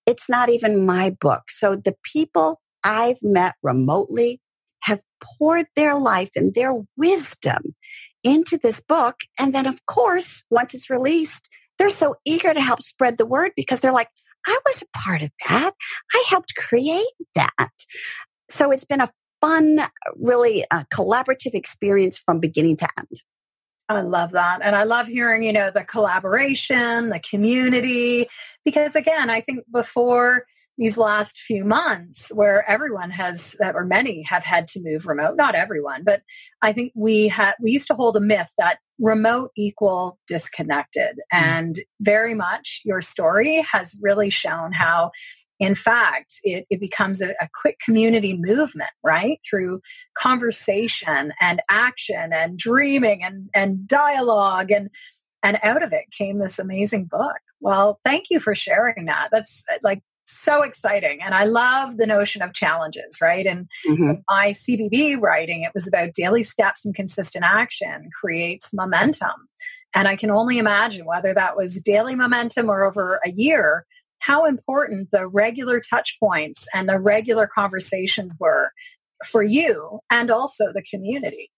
It's 0.06 0.28
not 0.28 0.50
even 0.50 0.86
my 0.86 1.16
book. 1.20 1.50
So 1.50 1.74
the 1.74 1.96
people 2.04 2.60
I've 2.84 3.18
met 3.22 3.54
remotely 3.62 4.40
have 4.82 5.02
poured 5.20 5.66
their 5.74 5.98
life 5.98 6.30
and 6.36 6.54
their 6.54 6.74
wisdom 6.96 7.74
into 8.22 8.56
this 8.56 8.80
book. 8.80 9.16
And 9.38 9.52
then, 9.52 9.66
of 9.66 9.84
course, 9.86 10.44
once 10.48 10.74
it's 10.74 10.90
released, 10.90 11.48
they're 11.78 11.90
so 11.90 12.16
eager 12.24 12.52
to 12.52 12.60
help 12.60 12.82
spread 12.82 13.18
the 13.18 13.26
word 13.26 13.52
because 13.56 13.80
they're 13.80 13.92
like, 13.92 14.08
I 14.46 14.58
was 14.66 14.82
a 14.82 14.98
part 14.98 15.22
of 15.22 15.30
that. 15.48 15.74
I 16.14 16.24
helped 16.28 16.54
create 16.56 17.04
that. 17.34 17.70
So 18.48 18.70
it's 18.70 18.84
been 18.84 19.00
a 19.00 19.10
fun, 19.40 19.80
really 20.16 20.64
uh, 20.70 20.84
collaborative 20.92 21.54
experience 21.54 22.16
from 22.18 22.40
beginning 22.40 22.76
to 22.78 22.88
end. 22.96 23.22
I 23.88 24.00
love 24.00 24.32
that. 24.32 24.60
And 24.62 24.74
I 24.74 24.84
love 24.84 25.06
hearing, 25.06 25.44
you 25.44 25.52
know, 25.52 25.70
the 25.70 25.84
collaboration, 25.84 27.10
the 27.10 27.20
community, 27.20 28.26
because 28.64 28.96
again, 28.96 29.30
I 29.30 29.40
think 29.40 29.64
before 29.72 30.46
these 30.78 30.96
last 30.98 31.38
few 31.38 31.64
months 31.64 32.30
where 32.34 32.68
everyone 32.68 33.10
has 33.10 33.56
or 33.60 33.84
many 33.84 34.22
have 34.22 34.44
had 34.44 34.68
to 34.68 34.82
move 34.82 35.06
remote 35.06 35.36
not 35.36 35.54
everyone 35.54 36.02
but 36.04 36.22
i 36.62 36.72
think 36.72 36.92
we 36.94 37.28
had 37.28 37.54
we 37.60 37.70
used 37.70 37.86
to 37.86 37.94
hold 37.94 38.16
a 38.16 38.20
myth 38.20 38.52
that 38.58 38.78
remote 38.98 39.50
equal 39.56 40.18
disconnected. 40.26 41.18
Mm-hmm. 41.32 41.44
and 41.44 41.76
very 42.00 42.34
much 42.34 42.80
your 42.84 43.00
story 43.00 43.62
has 43.70 43.98
really 44.00 44.30
shown 44.30 44.72
how 44.72 45.10
in 45.58 45.74
fact 45.74 46.34
it, 46.42 46.66
it 46.70 46.80
becomes 46.80 47.22
a, 47.22 47.30
a 47.40 47.48
quick 47.60 47.78
community 47.78 48.36
movement 48.38 48.90
right 49.02 49.38
through 49.48 49.80
conversation 50.16 51.32
and 51.40 51.60
action 51.70 52.32
and 52.32 52.58
dreaming 52.58 53.22
and 53.22 53.48
and 53.54 53.86
dialogue 53.86 54.70
and 54.70 54.90
and 55.42 55.58
out 55.62 55.82
of 55.82 55.92
it 55.92 56.04
came 56.16 56.38
this 56.38 56.58
amazing 56.58 57.04
book. 57.04 57.38
Well 57.60 58.00
thank 58.04 58.26
you 58.30 58.40
for 58.40 58.54
sharing 58.54 59.06
that. 59.06 59.28
That's 59.30 59.62
like 59.82 60.02
so 60.26 60.62
exciting. 60.62 61.22
And 61.22 61.34
I 61.34 61.44
love 61.44 61.96
the 61.96 62.06
notion 62.06 62.42
of 62.42 62.52
challenges, 62.52 63.18
right? 63.20 63.46
And 63.46 63.68
mm-hmm. 63.88 64.12
my 64.28 64.50
CBB 64.50 65.20
writing, 65.20 65.62
it 65.62 65.72
was 65.74 65.86
about 65.86 66.12
daily 66.12 66.44
steps 66.44 66.84
and 66.84 66.94
consistent 66.94 67.44
action 67.44 68.10
creates 68.20 68.72
momentum. 68.72 69.48
And 69.94 70.08
I 70.08 70.16
can 70.16 70.30
only 70.30 70.58
imagine 70.58 71.06
whether 71.06 71.32
that 71.34 71.56
was 71.56 71.80
daily 71.82 72.14
momentum 72.14 72.68
or 72.68 72.84
over 72.84 73.20
a 73.24 73.30
year, 73.30 73.86
how 74.18 74.44
important 74.44 75.10
the 75.10 75.26
regular 75.26 75.80
touch 75.80 76.18
points 76.22 76.66
and 76.74 76.88
the 76.88 76.98
regular 76.98 77.46
conversations 77.46 78.36
were 78.38 78.72
for 79.24 79.42
you 79.42 80.00
and 80.10 80.30
also 80.30 80.72
the 80.72 80.82
community. 80.82 81.50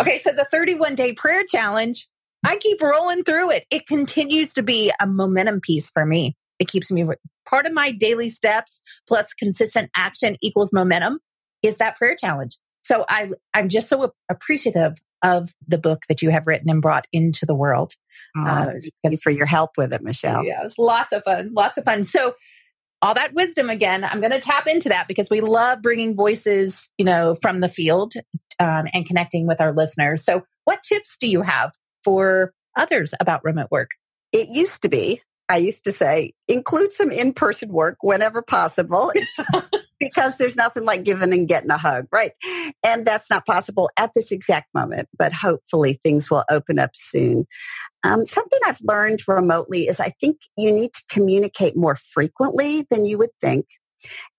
Okay, 0.00 0.18
so 0.18 0.32
the 0.32 0.46
31 0.50 0.94
day 0.94 1.12
prayer 1.12 1.44
challenge, 1.48 2.08
I 2.44 2.56
keep 2.56 2.80
rolling 2.80 3.24
through 3.24 3.50
it. 3.50 3.66
It 3.70 3.86
continues 3.86 4.52
to 4.54 4.62
be 4.62 4.92
a 5.00 5.06
momentum 5.06 5.60
piece 5.60 5.90
for 5.90 6.06
me. 6.06 6.36
It 6.58 6.68
keeps 6.68 6.90
me 6.90 7.04
part 7.48 7.66
of 7.66 7.72
my 7.72 7.92
daily 7.92 8.28
steps 8.28 8.80
plus 9.08 9.32
consistent 9.34 9.90
action 9.96 10.36
equals 10.42 10.72
momentum 10.72 11.18
is 11.62 11.78
that 11.78 11.96
prayer 11.96 12.16
challenge. 12.18 12.58
So 12.82 13.04
I, 13.08 13.30
I'm 13.54 13.68
just 13.68 13.88
so 13.88 14.12
appreciative 14.28 14.96
of 15.22 15.52
the 15.66 15.78
book 15.78 16.02
that 16.08 16.22
you 16.22 16.30
have 16.30 16.46
written 16.46 16.70
and 16.70 16.80
brought 16.80 17.06
into 17.12 17.46
the 17.46 17.54
world. 17.54 17.94
Oh, 18.36 18.44
uh, 18.44 18.72
thanks 19.02 19.20
for 19.22 19.30
your 19.30 19.46
help 19.46 19.70
with 19.76 19.92
it, 19.92 20.02
Michelle. 20.02 20.44
Yeah, 20.44 20.60
it 20.60 20.64
was 20.64 20.78
lots 20.78 21.12
of 21.12 21.24
fun, 21.24 21.52
lots 21.52 21.78
of 21.78 21.84
fun. 21.84 22.04
So 22.04 22.34
all 23.02 23.14
that 23.14 23.34
wisdom 23.34 23.70
again, 23.70 24.04
I'm 24.04 24.20
going 24.20 24.32
to 24.32 24.40
tap 24.40 24.66
into 24.66 24.88
that 24.90 25.08
because 25.08 25.28
we 25.30 25.40
love 25.40 25.82
bringing 25.82 26.16
voices, 26.16 26.90
you 26.98 27.04
know, 27.04 27.36
from 27.42 27.60
the 27.60 27.68
field 27.68 28.14
um, 28.58 28.86
and 28.92 29.04
connecting 29.06 29.46
with 29.46 29.60
our 29.60 29.72
listeners. 29.72 30.24
So 30.24 30.42
what 30.64 30.82
tips 30.82 31.16
do 31.20 31.28
you 31.28 31.42
have 31.42 31.72
for 32.04 32.52
others 32.76 33.14
about 33.20 33.44
remote 33.44 33.68
work? 33.70 33.90
It 34.32 34.48
used 34.48 34.82
to 34.82 34.88
be 34.88 35.22
I 35.48 35.58
used 35.58 35.84
to 35.84 35.92
say, 35.92 36.32
include 36.48 36.92
some 36.92 37.10
in 37.10 37.32
person 37.32 37.70
work 37.70 37.98
whenever 38.02 38.42
possible, 38.42 39.12
because 40.00 40.36
there's 40.36 40.56
nothing 40.56 40.84
like 40.84 41.04
giving 41.04 41.32
and 41.32 41.48
getting 41.48 41.70
a 41.70 41.78
hug, 41.78 42.06
right? 42.10 42.32
And 42.84 43.06
that's 43.06 43.30
not 43.30 43.46
possible 43.46 43.90
at 43.96 44.12
this 44.14 44.32
exact 44.32 44.68
moment, 44.74 45.08
but 45.16 45.32
hopefully 45.32 46.00
things 46.02 46.30
will 46.30 46.44
open 46.50 46.78
up 46.78 46.90
soon. 46.94 47.46
Um, 48.02 48.26
something 48.26 48.58
I've 48.66 48.80
learned 48.82 49.22
remotely 49.28 49.82
is 49.82 50.00
I 50.00 50.10
think 50.20 50.38
you 50.56 50.72
need 50.72 50.92
to 50.92 51.02
communicate 51.08 51.76
more 51.76 51.96
frequently 51.96 52.84
than 52.90 53.04
you 53.04 53.18
would 53.18 53.30
think. 53.40 53.66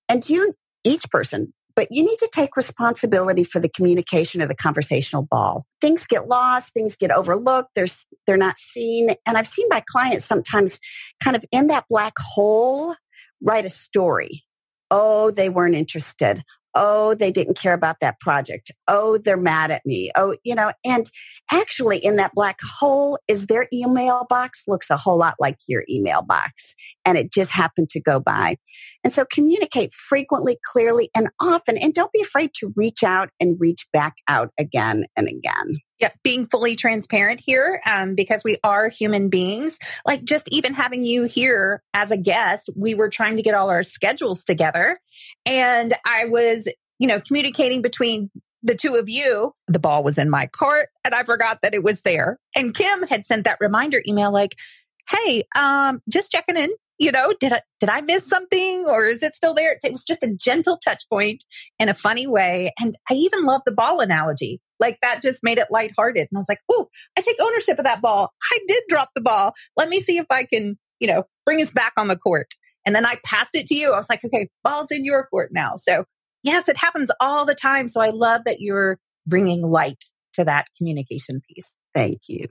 And 0.10 0.28
you, 0.30 0.54
each 0.84 1.10
person 1.10 1.54
but 1.78 1.88
you 1.92 2.04
need 2.04 2.18
to 2.18 2.30
take 2.34 2.58
responsibility 2.58 3.44
for 3.44 3.60
the 3.60 3.70
communication 3.70 4.42
of 4.42 4.50
the 4.50 4.56
conversational 4.56 5.22
ball. 5.22 5.68
Things 5.80 6.08
get 6.08 6.28
lost, 6.28 6.74
things 6.74 6.98
get 6.98 7.12
overlooked, 7.12 7.70
there's, 7.76 8.08
they're 8.26 8.36
not 8.36 8.58
seen. 8.58 9.12
And 9.28 9.38
I've 9.38 9.48
seen 9.48 9.68
my 9.70 9.84
clients 9.88 10.26
sometimes 10.26 10.80
kind 11.24 11.36
of 11.36 11.46
in 11.52 11.68
that 11.68 11.86
black 11.88 12.14
hole 12.18 12.96
write 13.42 13.64
a 13.64 13.70
story. 13.70 14.44
Oh, 14.90 15.30
they 15.30 15.50
weren't 15.50 15.76
interested 15.76 16.44
oh, 16.78 17.16
they 17.16 17.32
didn't 17.32 17.58
care 17.58 17.74
about 17.74 18.00
that 18.02 18.20
project. 18.20 18.72
Oh, 18.88 19.18
they're 19.18 19.36
mad 19.36 19.72
at 19.72 19.82
me. 19.86 20.12
Oh, 20.16 20.36
you 20.44 20.54
know, 20.54 20.72
and 20.86 21.08
actually 21.52 21.98
in 21.98 22.18
that 22.18 22.36
black 22.36 22.60
hole 22.62 23.18
is 23.28 23.48
their 23.48 23.68
email 23.74 24.28
box 24.30 24.64
looks 24.68 24.90
a 24.90 24.98
whole 24.98 25.18
lot 25.18 25.36
like 25.40 25.58
your 25.68 25.84
email 25.90 26.22
box 26.22 26.76
and 27.04 27.18
it 27.18 27.34
just 27.34 27.52
happened 27.52 27.90
to 27.90 28.00
go 28.00 28.20
by. 28.20 28.58
And 29.04 29.12
so 29.12 29.26
communicate 29.26 29.94
frequently, 29.94 30.58
clearly 30.72 31.10
and 31.16 31.30
often 31.42 31.78
and 31.78 31.94
don't 31.94 32.12
be 32.12 32.22
afraid 32.22 32.52
to 32.60 32.72
reach 32.76 33.04
out 33.04 33.30
and 33.40 33.58
reach 33.60 33.88
back 33.92 34.14
out 34.28 34.52
again 34.60 35.06
and 35.16 35.28
again. 35.28 35.80
Yeah, 36.00 36.12
being 36.24 36.46
fully 36.46 36.76
transparent 36.76 37.42
here 37.44 37.82
um, 37.88 38.14
because 38.14 38.44
we 38.44 38.58
are 38.64 38.88
human 38.88 39.30
beings. 39.30 39.80
Like 40.06 40.24
just 40.24 40.48
even 40.52 40.76
having 40.76 41.04
you 41.04 41.24
here 41.24 41.82
as 41.94 42.12
a 42.12 42.18
guest, 42.18 42.70
we 42.76 42.94
were 42.94 43.10
trying 43.10 43.38
to 43.38 43.42
get 43.42 43.56
all 43.56 43.72
our 43.72 43.84
schedules 43.84 44.44
together. 44.44 44.98
And 45.48 45.94
I 46.06 46.26
was, 46.26 46.68
you 47.00 47.08
know, 47.08 47.20
communicating 47.20 47.82
between 47.82 48.30
the 48.62 48.76
two 48.76 48.96
of 48.96 49.10
you. 49.10 49.54
The 49.68 49.80
ball 49.80 50.04
was 50.04 50.20
in 50.20 50.30
my 50.30 50.46
court 50.46 50.90
and 51.04 51.16
I 51.16 51.24
forgot 51.24 51.62
that 51.64 51.74
it 51.74 51.84
was 51.84 52.02
there. 52.02 52.38
And 52.56 52.76
Kim 52.76 53.04
had 53.04 53.26
sent 53.26 53.46
that 53.46 53.58
reminder 53.60 54.02
email 54.08 54.32
like, 54.32 54.56
Hey, 55.10 55.44
um, 55.56 56.02
just 56.10 56.32
checking 56.32 56.58
in. 56.58 56.70
You 57.00 57.12
know, 57.12 57.32
did 57.40 57.54
I, 57.54 57.62
did 57.80 57.90
I 57.90 58.02
miss 58.02 58.28
something 58.28 58.86
or 58.88 59.06
is 59.06 59.22
it 59.22 59.36
still 59.36 59.54
there? 59.54 59.78
It 59.84 59.92
was 59.92 60.04
just 60.04 60.24
a 60.24 60.34
gentle 60.34 60.78
touch 60.84 61.04
point 61.12 61.44
in 61.80 61.90
a 61.90 61.94
funny 61.94 62.26
way. 62.26 62.72
And 62.80 62.96
I 63.10 63.14
even 63.14 63.46
love 63.46 63.62
the 63.66 63.72
ball 63.72 64.00
analogy 64.00 64.60
like 64.80 64.98
that 65.02 65.22
just 65.22 65.44
made 65.44 65.58
it 65.58 65.68
lighthearted. 65.72 66.28
And 66.30 66.38
I 66.38 66.40
was 66.40 66.50
like, 66.50 66.62
oh, 66.70 66.88
I 67.18 67.22
take 67.22 67.38
ownership 67.42 67.80
of 67.80 67.86
that 67.86 68.02
ball. 68.02 68.32
I 68.52 68.60
did 68.68 68.84
drop 68.88 69.10
the 69.16 69.22
ball. 69.22 69.54
Let 69.76 69.90
me 69.90 70.00
see 70.00 70.18
if 70.18 70.26
I 70.30 70.44
can, 70.44 70.78
you 71.00 71.08
know, 71.08 71.24
bring 71.46 71.62
us 71.62 71.72
back 71.72 71.94
on 71.98 72.08
the 72.08 72.18
court. 72.18 72.54
And 72.86 72.96
then 72.96 73.06
I 73.06 73.18
passed 73.26 73.56
it 73.56 73.68
to 73.68 73.76
you. 73.76 73.92
I 73.92 73.98
was 73.98 74.10
like, 74.10 74.24
okay, 74.24 74.50
ball's 74.64 74.92
in 74.92 75.04
your 75.04 75.26
court 75.26 75.52
now. 75.52 75.76
So 75.76 76.06
yes, 76.44 76.70
it 76.70 76.78
happens 76.78 77.12
all 77.20 77.46
the 77.46 77.56
time. 77.56 77.90
So 77.90 78.02
I 78.02 78.10
love 78.10 78.44
that 78.46 78.62
you're 78.62 78.98
bringing 79.26 79.62
light 79.62 80.06
to 80.34 80.46
that 80.46 80.68
communication 80.78 81.42
piece. 81.50 81.76
Thank 81.94 82.22
you. 82.28 82.46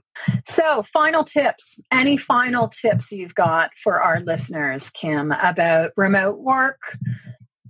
So, 0.45 0.83
final 0.83 1.23
tips. 1.23 1.79
Any 1.91 2.17
final 2.17 2.67
tips 2.67 3.11
you've 3.13 3.33
got 3.33 3.71
for 3.81 4.01
our 4.01 4.19
listeners, 4.19 4.89
Kim, 4.89 5.31
about 5.31 5.91
remote 5.95 6.41
work, 6.41 6.97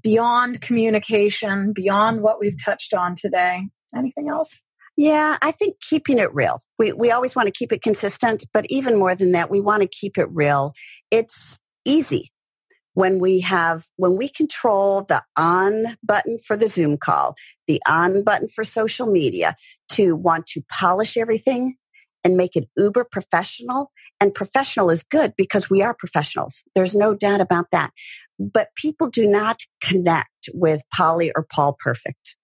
beyond 0.02 0.60
communication, 0.62 1.74
beyond 1.74 2.22
what 2.22 2.40
we've 2.40 2.58
touched 2.64 2.96
on 2.96 3.16
today? 3.16 3.68
Anything 3.96 4.30
else? 4.30 4.62
Yeah, 4.96 5.38
I 5.42 5.52
think 5.52 5.80
keeping 5.80 6.18
it 6.18 6.34
real. 6.34 6.64
We, 6.80 6.92
we 6.92 7.12
always 7.12 7.36
want 7.36 7.48
to 7.48 7.52
keep 7.52 7.72
it 7.72 7.84
consistent, 7.84 8.46
but 8.52 8.66
even 8.70 8.98
more 8.98 9.14
than 9.14 9.32
that, 9.34 9.52
we 9.52 9.62
want 9.62 9.84
to 9.84 9.88
keep 9.88 10.18
it 10.18 10.28
real. 10.32 10.74
It's 11.12 11.60
easy 11.86 12.32
when 12.96 13.20
we 13.20 13.42
have, 13.42 13.86
when 13.98 14.18
we 14.18 14.28
control 14.28 15.04
the 15.04 15.22
on 15.38 15.98
button 16.02 16.40
for 16.40 16.58
the 16.58 16.68
Zoom 16.68 16.98
call, 16.98 17.36
the 17.68 17.80
on 17.88 18.24
button 18.24 18.50
for 18.50 18.64
social 18.64 19.06
media 19.06 19.56
to 19.92 20.16
want 20.16 20.48
to 20.48 20.64
polish 20.72 21.16
everything 21.16 21.76
and 22.24 22.36
make 22.36 22.56
it 22.56 22.68
uber 22.76 23.06
professional. 23.10 23.92
And 24.20 24.34
professional 24.34 24.90
is 24.90 25.04
good 25.04 25.34
because 25.38 25.70
we 25.70 25.84
are 25.84 25.94
professionals. 25.94 26.64
There's 26.74 26.96
no 26.96 27.14
doubt 27.14 27.40
about 27.40 27.68
that. 27.72 27.92
But 28.40 28.70
people 28.76 29.10
do 29.12 29.28
not 29.28 29.62
connect 29.80 30.50
with 30.56 30.82
Polly 30.92 31.32
or 31.36 31.46
Paul 31.54 31.78
perfect 31.80 32.37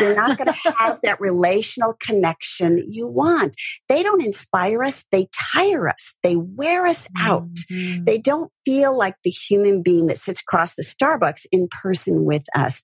You're 0.00 0.16
not 0.16 0.38
going 0.38 0.52
to 0.52 0.72
have 0.78 0.98
that 1.02 1.20
relational 1.20 1.94
connection 2.00 2.86
you 2.90 3.06
want. 3.06 3.56
They 3.88 4.02
don't 4.02 4.24
inspire 4.24 4.82
us. 4.82 5.04
They 5.12 5.28
tire 5.54 5.88
us. 5.88 6.14
They 6.22 6.36
wear 6.36 6.86
us 6.86 7.08
out. 7.18 7.48
Mm-hmm. 7.70 8.04
They 8.04 8.18
don't 8.18 8.50
feel 8.64 8.96
like 8.96 9.16
the 9.24 9.30
human 9.30 9.82
being 9.82 10.06
that 10.06 10.18
sits 10.18 10.40
across 10.40 10.74
the 10.74 10.84
Starbucks 10.84 11.46
in 11.52 11.68
person 11.68 12.24
with 12.24 12.44
us. 12.54 12.82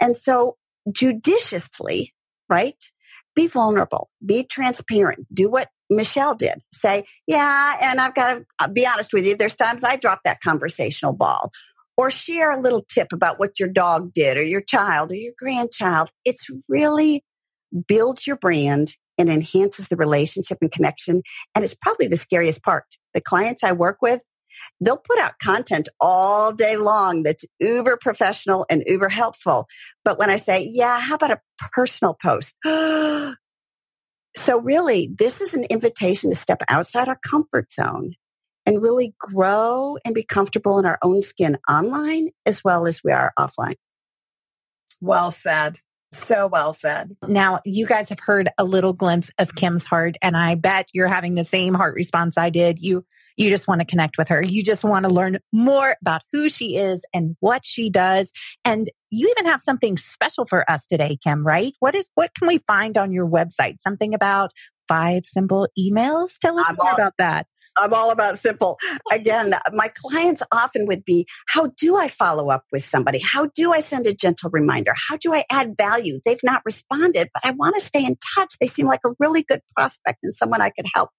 And 0.00 0.16
so 0.16 0.56
judiciously, 0.90 2.14
right? 2.48 2.82
Be 3.34 3.46
vulnerable, 3.48 4.10
be 4.24 4.44
transparent, 4.44 5.26
do 5.32 5.50
what 5.50 5.68
Michelle 5.90 6.34
did. 6.34 6.62
Say, 6.72 7.04
yeah, 7.26 7.76
and 7.80 8.00
I've 8.00 8.14
got 8.14 8.34
to 8.34 8.44
uh, 8.60 8.68
be 8.68 8.86
honest 8.86 9.12
with 9.12 9.26
you. 9.26 9.36
There's 9.36 9.56
times 9.56 9.82
I 9.82 9.96
drop 9.96 10.20
that 10.24 10.40
conversational 10.40 11.14
ball 11.14 11.50
or 11.96 12.10
share 12.10 12.50
a 12.50 12.60
little 12.60 12.82
tip 12.82 13.12
about 13.12 13.38
what 13.38 13.60
your 13.60 13.68
dog 13.68 14.12
did 14.12 14.36
or 14.36 14.42
your 14.42 14.60
child 14.60 15.10
or 15.10 15.16
your 15.16 15.32
grandchild. 15.38 16.10
It's 16.24 16.48
really 16.68 17.24
builds 17.86 18.26
your 18.26 18.36
brand 18.36 18.96
and 19.18 19.30
enhances 19.30 19.88
the 19.88 19.96
relationship 19.96 20.58
and 20.60 20.70
connection. 20.72 21.22
And 21.54 21.64
it's 21.64 21.74
probably 21.74 22.08
the 22.08 22.16
scariest 22.16 22.62
part. 22.62 22.84
The 23.14 23.20
clients 23.20 23.62
I 23.62 23.72
work 23.72 23.98
with, 24.02 24.22
they'll 24.80 24.96
put 24.96 25.18
out 25.18 25.38
content 25.42 25.88
all 26.00 26.52
day 26.52 26.76
long 26.76 27.22
that's 27.22 27.44
uber 27.60 27.96
professional 28.00 28.66
and 28.70 28.82
uber 28.86 29.08
helpful. 29.08 29.66
But 30.04 30.18
when 30.18 30.30
I 30.30 30.36
say, 30.36 30.70
yeah, 30.72 30.98
how 31.00 31.14
about 31.14 31.30
a 31.30 31.40
personal 31.72 32.16
post? 32.20 32.56
so 32.64 33.36
really, 34.60 35.10
this 35.16 35.40
is 35.40 35.54
an 35.54 35.64
invitation 35.64 36.30
to 36.30 36.36
step 36.36 36.60
outside 36.68 37.08
our 37.08 37.18
comfort 37.24 37.72
zone 37.72 38.14
and 38.66 38.82
really 38.82 39.14
grow 39.18 39.96
and 40.04 40.14
be 40.14 40.22
comfortable 40.22 40.78
in 40.78 40.86
our 40.86 40.98
own 41.02 41.22
skin 41.22 41.58
online 41.68 42.30
as 42.46 42.62
well 42.64 42.86
as 42.86 43.02
we 43.04 43.12
are 43.12 43.32
offline. 43.38 43.76
Well 45.00 45.30
said. 45.30 45.76
So 46.12 46.46
well 46.46 46.72
said. 46.72 47.16
Now, 47.26 47.60
you 47.64 47.86
guys 47.86 48.08
have 48.10 48.20
heard 48.20 48.48
a 48.56 48.64
little 48.64 48.92
glimpse 48.92 49.30
of 49.38 49.48
mm-hmm. 49.48 49.56
Kim's 49.56 49.84
heart, 49.84 50.16
and 50.22 50.36
I 50.36 50.54
bet 50.54 50.88
you're 50.94 51.08
having 51.08 51.34
the 51.34 51.44
same 51.44 51.74
heart 51.74 51.94
response 51.96 52.38
I 52.38 52.50
did. 52.50 52.78
You, 52.78 53.04
you 53.36 53.50
just 53.50 53.66
want 53.66 53.80
to 53.80 53.84
connect 53.84 54.16
with 54.16 54.28
her. 54.28 54.40
You 54.40 54.62
just 54.62 54.84
want 54.84 55.06
to 55.06 55.12
learn 55.12 55.38
more 55.52 55.96
about 56.00 56.22
who 56.32 56.48
she 56.48 56.76
is 56.76 57.04
and 57.12 57.36
what 57.40 57.64
she 57.64 57.90
does. 57.90 58.32
And 58.64 58.88
you 59.10 59.28
even 59.36 59.50
have 59.50 59.60
something 59.60 59.98
special 59.98 60.46
for 60.46 60.68
us 60.70 60.86
today, 60.86 61.18
Kim, 61.22 61.44
right? 61.44 61.74
What 61.80 61.96
is, 61.96 62.08
what 62.14 62.30
can 62.38 62.46
we 62.46 62.58
find 62.58 62.96
on 62.96 63.10
your 63.10 63.28
website? 63.28 63.80
Something 63.80 64.14
about 64.14 64.52
five 64.86 65.24
simple 65.26 65.66
emails? 65.76 66.38
Tell 66.38 66.58
us 66.60 66.66
I'm 66.68 66.76
more 66.76 66.90
all, 66.90 66.94
about 66.94 67.14
that. 67.18 67.46
I'm 67.76 67.92
all 67.92 68.10
about 68.10 68.38
simple. 68.38 68.78
Again, 69.12 69.54
my 69.72 69.90
clients 69.94 70.42
often 70.52 70.86
would 70.86 71.04
be, 71.04 71.26
how 71.48 71.70
do 71.78 71.96
I 71.96 72.08
follow 72.08 72.50
up 72.50 72.64
with 72.72 72.84
somebody? 72.84 73.18
How 73.18 73.48
do 73.54 73.72
I 73.72 73.80
send 73.80 74.06
a 74.06 74.14
gentle 74.14 74.50
reminder? 74.50 74.94
How 75.08 75.16
do 75.16 75.34
I 75.34 75.44
add 75.50 75.76
value? 75.76 76.18
They've 76.24 76.38
not 76.42 76.62
responded, 76.64 77.30
but 77.32 77.44
I 77.44 77.50
want 77.52 77.74
to 77.76 77.80
stay 77.80 78.04
in 78.04 78.16
touch. 78.36 78.54
They 78.60 78.66
seem 78.66 78.86
like 78.86 79.00
a 79.04 79.10
really 79.18 79.42
good 79.42 79.60
prospect 79.76 80.20
and 80.22 80.34
someone 80.34 80.60
I 80.60 80.70
could 80.70 80.86
help. 80.94 81.10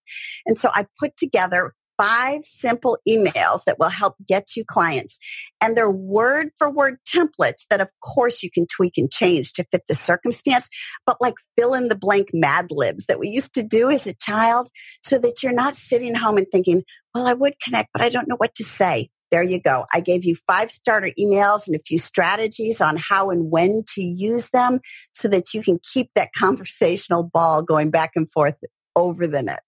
And 0.46 0.58
so 0.58 0.70
I 0.74 0.86
put 1.00 1.16
together 1.18 1.74
five 1.98 2.44
simple 2.44 2.98
emails 3.08 3.64
that 3.66 3.78
will 3.80 3.90
help 3.90 4.16
get 4.28 4.56
you 4.56 4.64
clients. 4.66 5.18
And 5.62 5.76
they're 5.76 5.92
word 5.92 6.50
for 6.58 6.70
word 6.70 6.98
templates 7.08 7.66
that 7.70 7.82
of 7.82 7.90
course 8.04 8.44
you 8.44 8.52
can 8.52 8.66
tweak 8.68 8.94
and 8.98 9.12
change 9.12 9.54
to 9.54 9.66
fit 9.72 9.84
the 9.88 9.96
circumstance, 9.96 10.70
but 11.06 11.18
like 11.22 11.36
fill 11.58 11.74
in 11.74 11.88
the 11.88 11.98
blank 11.98 12.30
mad 12.34 12.68
libs 12.70 13.06
that 13.08 13.20
we 13.20 13.30
used 13.30 13.54
to 13.56 13.64
do 13.64 13.90
as 13.90 14.08
a 14.08 14.14
child 14.14 14.70
so 15.02 15.18
that 15.20 15.44
you're 15.44 15.54
not 15.54 15.76
sitting 15.76 16.16
home 16.16 16.38
and 16.38 16.48
thinking, 16.52 16.84
well, 17.14 17.28
I 17.28 17.34
would 17.34 17.60
connect, 17.64 17.90
but 17.94 18.02
I 18.02 18.10
don't 18.10 18.28
know 18.28 18.38
what 18.38 18.56
to 18.56 18.64
say. 18.64 19.10
There 19.32 19.44
you 19.44 19.60
go. 19.60 19.86
I 19.92 20.02
gave 20.02 20.24
you 20.24 20.36
five 20.48 20.70
starter 20.70 21.12
emails 21.20 21.68
and 21.68 21.76
a 21.76 21.80
few 21.80 21.98
strategies 21.98 22.80
on 22.80 22.96
how 22.98 23.32
and 23.32 23.52
when 23.52 23.84
to 23.96 24.02
use 24.02 24.50
them 24.52 24.80
so 25.14 25.28
that 25.30 25.54
you 25.54 25.64
can 25.64 25.80
keep 25.94 26.12
that 26.16 26.30
conversational 26.38 27.24
ball 27.24 27.64
going 27.64 27.90
back 27.90 28.12
and 28.16 28.30
forth 28.30 28.56
over 28.96 29.26
the 29.28 29.42
net. 29.42 29.64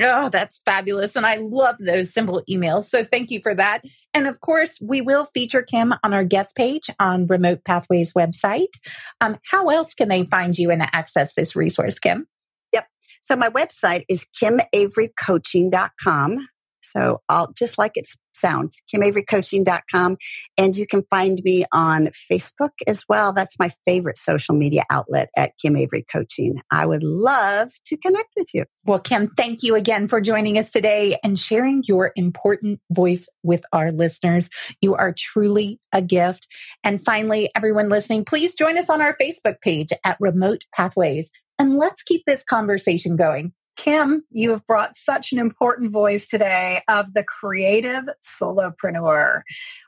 Oh, 0.00 0.28
that's 0.28 0.60
fabulous. 0.64 1.16
And 1.16 1.26
I 1.26 1.36
love 1.36 1.76
those 1.78 2.12
simple 2.12 2.42
emails. 2.48 2.86
So 2.86 3.04
thank 3.04 3.30
you 3.30 3.40
for 3.42 3.54
that. 3.54 3.82
And 4.14 4.26
of 4.26 4.40
course, 4.40 4.78
we 4.80 5.00
will 5.00 5.26
feature 5.34 5.62
Kim 5.62 5.94
on 6.02 6.14
our 6.14 6.24
guest 6.24 6.56
page 6.56 6.90
on 6.98 7.26
Remote 7.26 7.64
Pathways 7.64 8.14
website. 8.14 8.72
Um, 9.20 9.38
how 9.50 9.68
else 9.68 9.94
can 9.94 10.08
they 10.08 10.24
find 10.24 10.58
you 10.58 10.70
and 10.70 10.82
access 10.92 11.34
this 11.34 11.54
resource, 11.54 11.98
Kim? 11.98 12.26
Yep. 12.72 12.86
So 13.20 13.36
my 13.36 13.50
website 13.50 14.04
is 14.08 14.26
kimaverycoaching.com. 14.40 16.48
So 16.82 17.20
I'll 17.28 17.52
just 17.52 17.78
like 17.78 17.92
it 17.94 18.08
sounds, 18.36 18.82
kimaverycoaching.com. 18.92 20.16
And 20.58 20.76
you 20.76 20.86
can 20.86 21.02
find 21.10 21.40
me 21.44 21.64
on 21.72 22.10
Facebook 22.30 22.70
as 22.86 23.04
well. 23.08 23.32
That's 23.32 23.58
my 23.58 23.70
favorite 23.84 24.18
social 24.18 24.54
media 24.54 24.84
outlet 24.90 25.30
at 25.36 25.52
Kim 25.60 25.76
Avery 25.76 26.04
Coaching. 26.10 26.60
I 26.70 26.86
would 26.86 27.02
love 27.02 27.70
to 27.86 27.96
connect 27.96 28.30
with 28.36 28.48
you. 28.54 28.64
Well, 28.84 28.98
Kim, 28.98 29.28
thank 29.28 29.62
you 29.62 29.74
again 29.74 30.08
for 30.08 30.20
joining 30.20 30.58
us 30.58 30.70
today 30.70 31.16
and 31.22 31.38
sharing 31.38 31.82
your 31.86 32.12
important 32.16 32.80
voice 32.90 33.28
with 33.42 33.62
our 33.72 33.92
listeners. 33.92 34.50
You 34.80 34.94
are 34.94 35.14
truly 35.16 35.78
a 35.92 36.02
gift. 36.02 36.48
And 36.82 37.04
finally, 37.04 37.50
everyone 37.54 37.88
listening, 37.88 38.24
please 38.24 38.54
join 38.54 38.76
us 38.76 38.90
on 38.90 39.00
our 39.00 39.16
Facebook 39.20 39.60
page 39.60 39.90
at 40.04 40.16
Remote 40.20 40.64
Pathways 40.74 41.30
and 41.58 41.76
let's 41.76 42.02
keep 42.02 42.24
this 42.26 42.42
conversation 42.42 43.14
going. 43.14 43.52
Kim, 43.76 44.22
you 44.30 44.50
have 44.50 44.66
brought 44.66 44.96
such 44.96 45.32
an 45.32 45.38
important 45.38 45.92
voice 45.92 46.26
today 46.26 46.82
of 46.88 47.14
the 47.14 47.24
creative 47.24 48.04
solopreneur. 48.22 49.40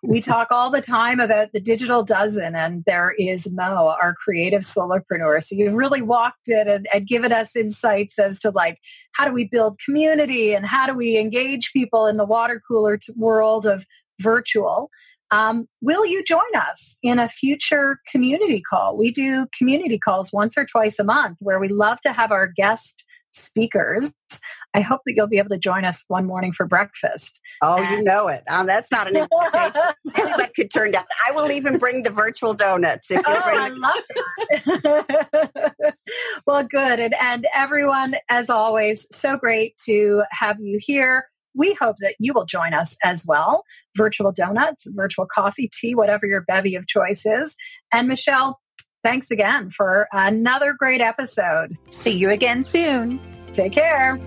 We 0.02 0.20
talk 0.22 0.48
all 0.50 0.70
the 0.70 0.80
time 0.80 1.20
about 1.20 1.52
the 1.52 1.60
digital 1.60 2.02
dozen, 2.02 2.54
and 2.54 2.82
there 2.86 3.14
is 3.18 3.50
Mo, 3.52 3.94
our 4.00 4.14
creative 4.14 4.62
solopreneur. 4.62 5.42
So 5.42 5.54
you 5.54 5.70
really 5.70 6.02
walked 6.02 6.48
it 6.48 6.66
and, 6.66 6.86
and 6.92 7.06
given 7.06 7.32
us 7.32 7.54
insights 7.54 8.18
as 8.18 8.40
to 8.40 8.50
like 8.50 8.78
how 9.12 9.26
do 9.26 9.32
we 9.32 9.46
build 9.46 9.76
community 9.84 10.54
and 10.54 10.66
how 10.66 10.86
do 10.86 10.94
we 10.94 11.18
engage 11.18 11.72
people 11.72 12.06
in 12.06 12.16
the 12.16 12.26
water 12.26 12.60
cooler 12.66 12.98
world 13.16 13.66
of 13.66 13.84
virtual. 14.20 14.90
Um, 15.30 15.66
will 15.80 16.06
you 16.06 16.22
join 16.22 16.40
us 16.54 16.96
in 17.02 17.18
a 17.18 17.28
future 17.28 17.98
community 18.10 18.60
call? 18.60 18.96
We 18.96 19.10
do 19.10 19.46
community 19.56 19.98
calls 19.98 20.32
once 20.32 20.56
or 20.56 20.64
twice 20.64 20.98
a 20.98 21.04
month 21.04 21.38
where 21.40 21.58
we 21.58 21.68
love 21.68 22.00
to 22.02 22.12
have 22.12 22.30
our 22.30 22.46
guest 22.46 23.04
speakers. 23.34 24.14
I 24.74 24.80
hope 24.80 25.02
that 25.06 25.14
you'll 25.16 25.28
be 25.28 25.38
able 25.38 25.50
to 25.50 25.58
join 25.58 25.84
us 25.84 26.04
one 26.08 26.26
morning 26.26 26.52
for 26.52 26.66
breakfast. 26.66 27.40
Oh, 27.62 27.80
and- 27.80 27.90
you 27.90 28.02
know 28.02 28.28
it. 28.28 28.42
Um, 28.48 28.66
that's 28.66 28.90
not 28.90 29.06
an 29.08 29.16
invitation 29.16 29.82
anyone 30.16 30.48
could 30.56 30.72
turn 30.72 30.90
down. 30.90 31.04
I 31.26 31.32
will 31.32 31.50
even 31.50 31.78
bring 31.78 32.02
the 32.02 32.10
virtual 32.10 32.54
donuts. 32.54 33.10
If 33.10 33.18
you 33.18 33.22
oh, 33.26 33.40
I 33.44 33.68
love 33.68 34.02
that. 34.66 35.94
well, 36.46 36.64
good. 36.64 37.00
And, 37.00 37.14
and 37.20 37.46
everyone, 37.54 38.16
as 38.28 38.50
always, 38.50 39.06
so 39.12 39.36
great 39.36 39.76
to 39.86 40.24
have 40.32 40.58
you 40.60 40.78
here. 40.80 41.28
We 41.56 41.74
hope 41.74 41.98
that 42.00 42.16
you 42.18 42.32
will 42.32 42.46
join 42.46 42.74
us 42.74 42.96
as 43.04 43.24
well. 43.26 43.62
Virtual 43.96 44.32
donuts, 44.32 44.88
virtual 44.90 45.26
coffee, 45.26 45.70
tea, 45.72 45.94
whatever 45.94 46.26
your 46.26 46.42
bevy 46.42 46.74
of 46.74 46.88
choice 46.88 47.24
is. 47.24 47.54
And 47.92 48.08
Michelle, 48.08 48.58
Thanks 49.04 49.30
again 49.30 49.70
for 49.70 50.08
another 50.12 50.72
great 50.72 51.02
episode. 51.02 51.76
See 51.90 52.10
you 52.10 52.30
again 52.30 52.64
soon. 52.64 53.20
Take 53.52 53.72
care. 53.72 54.18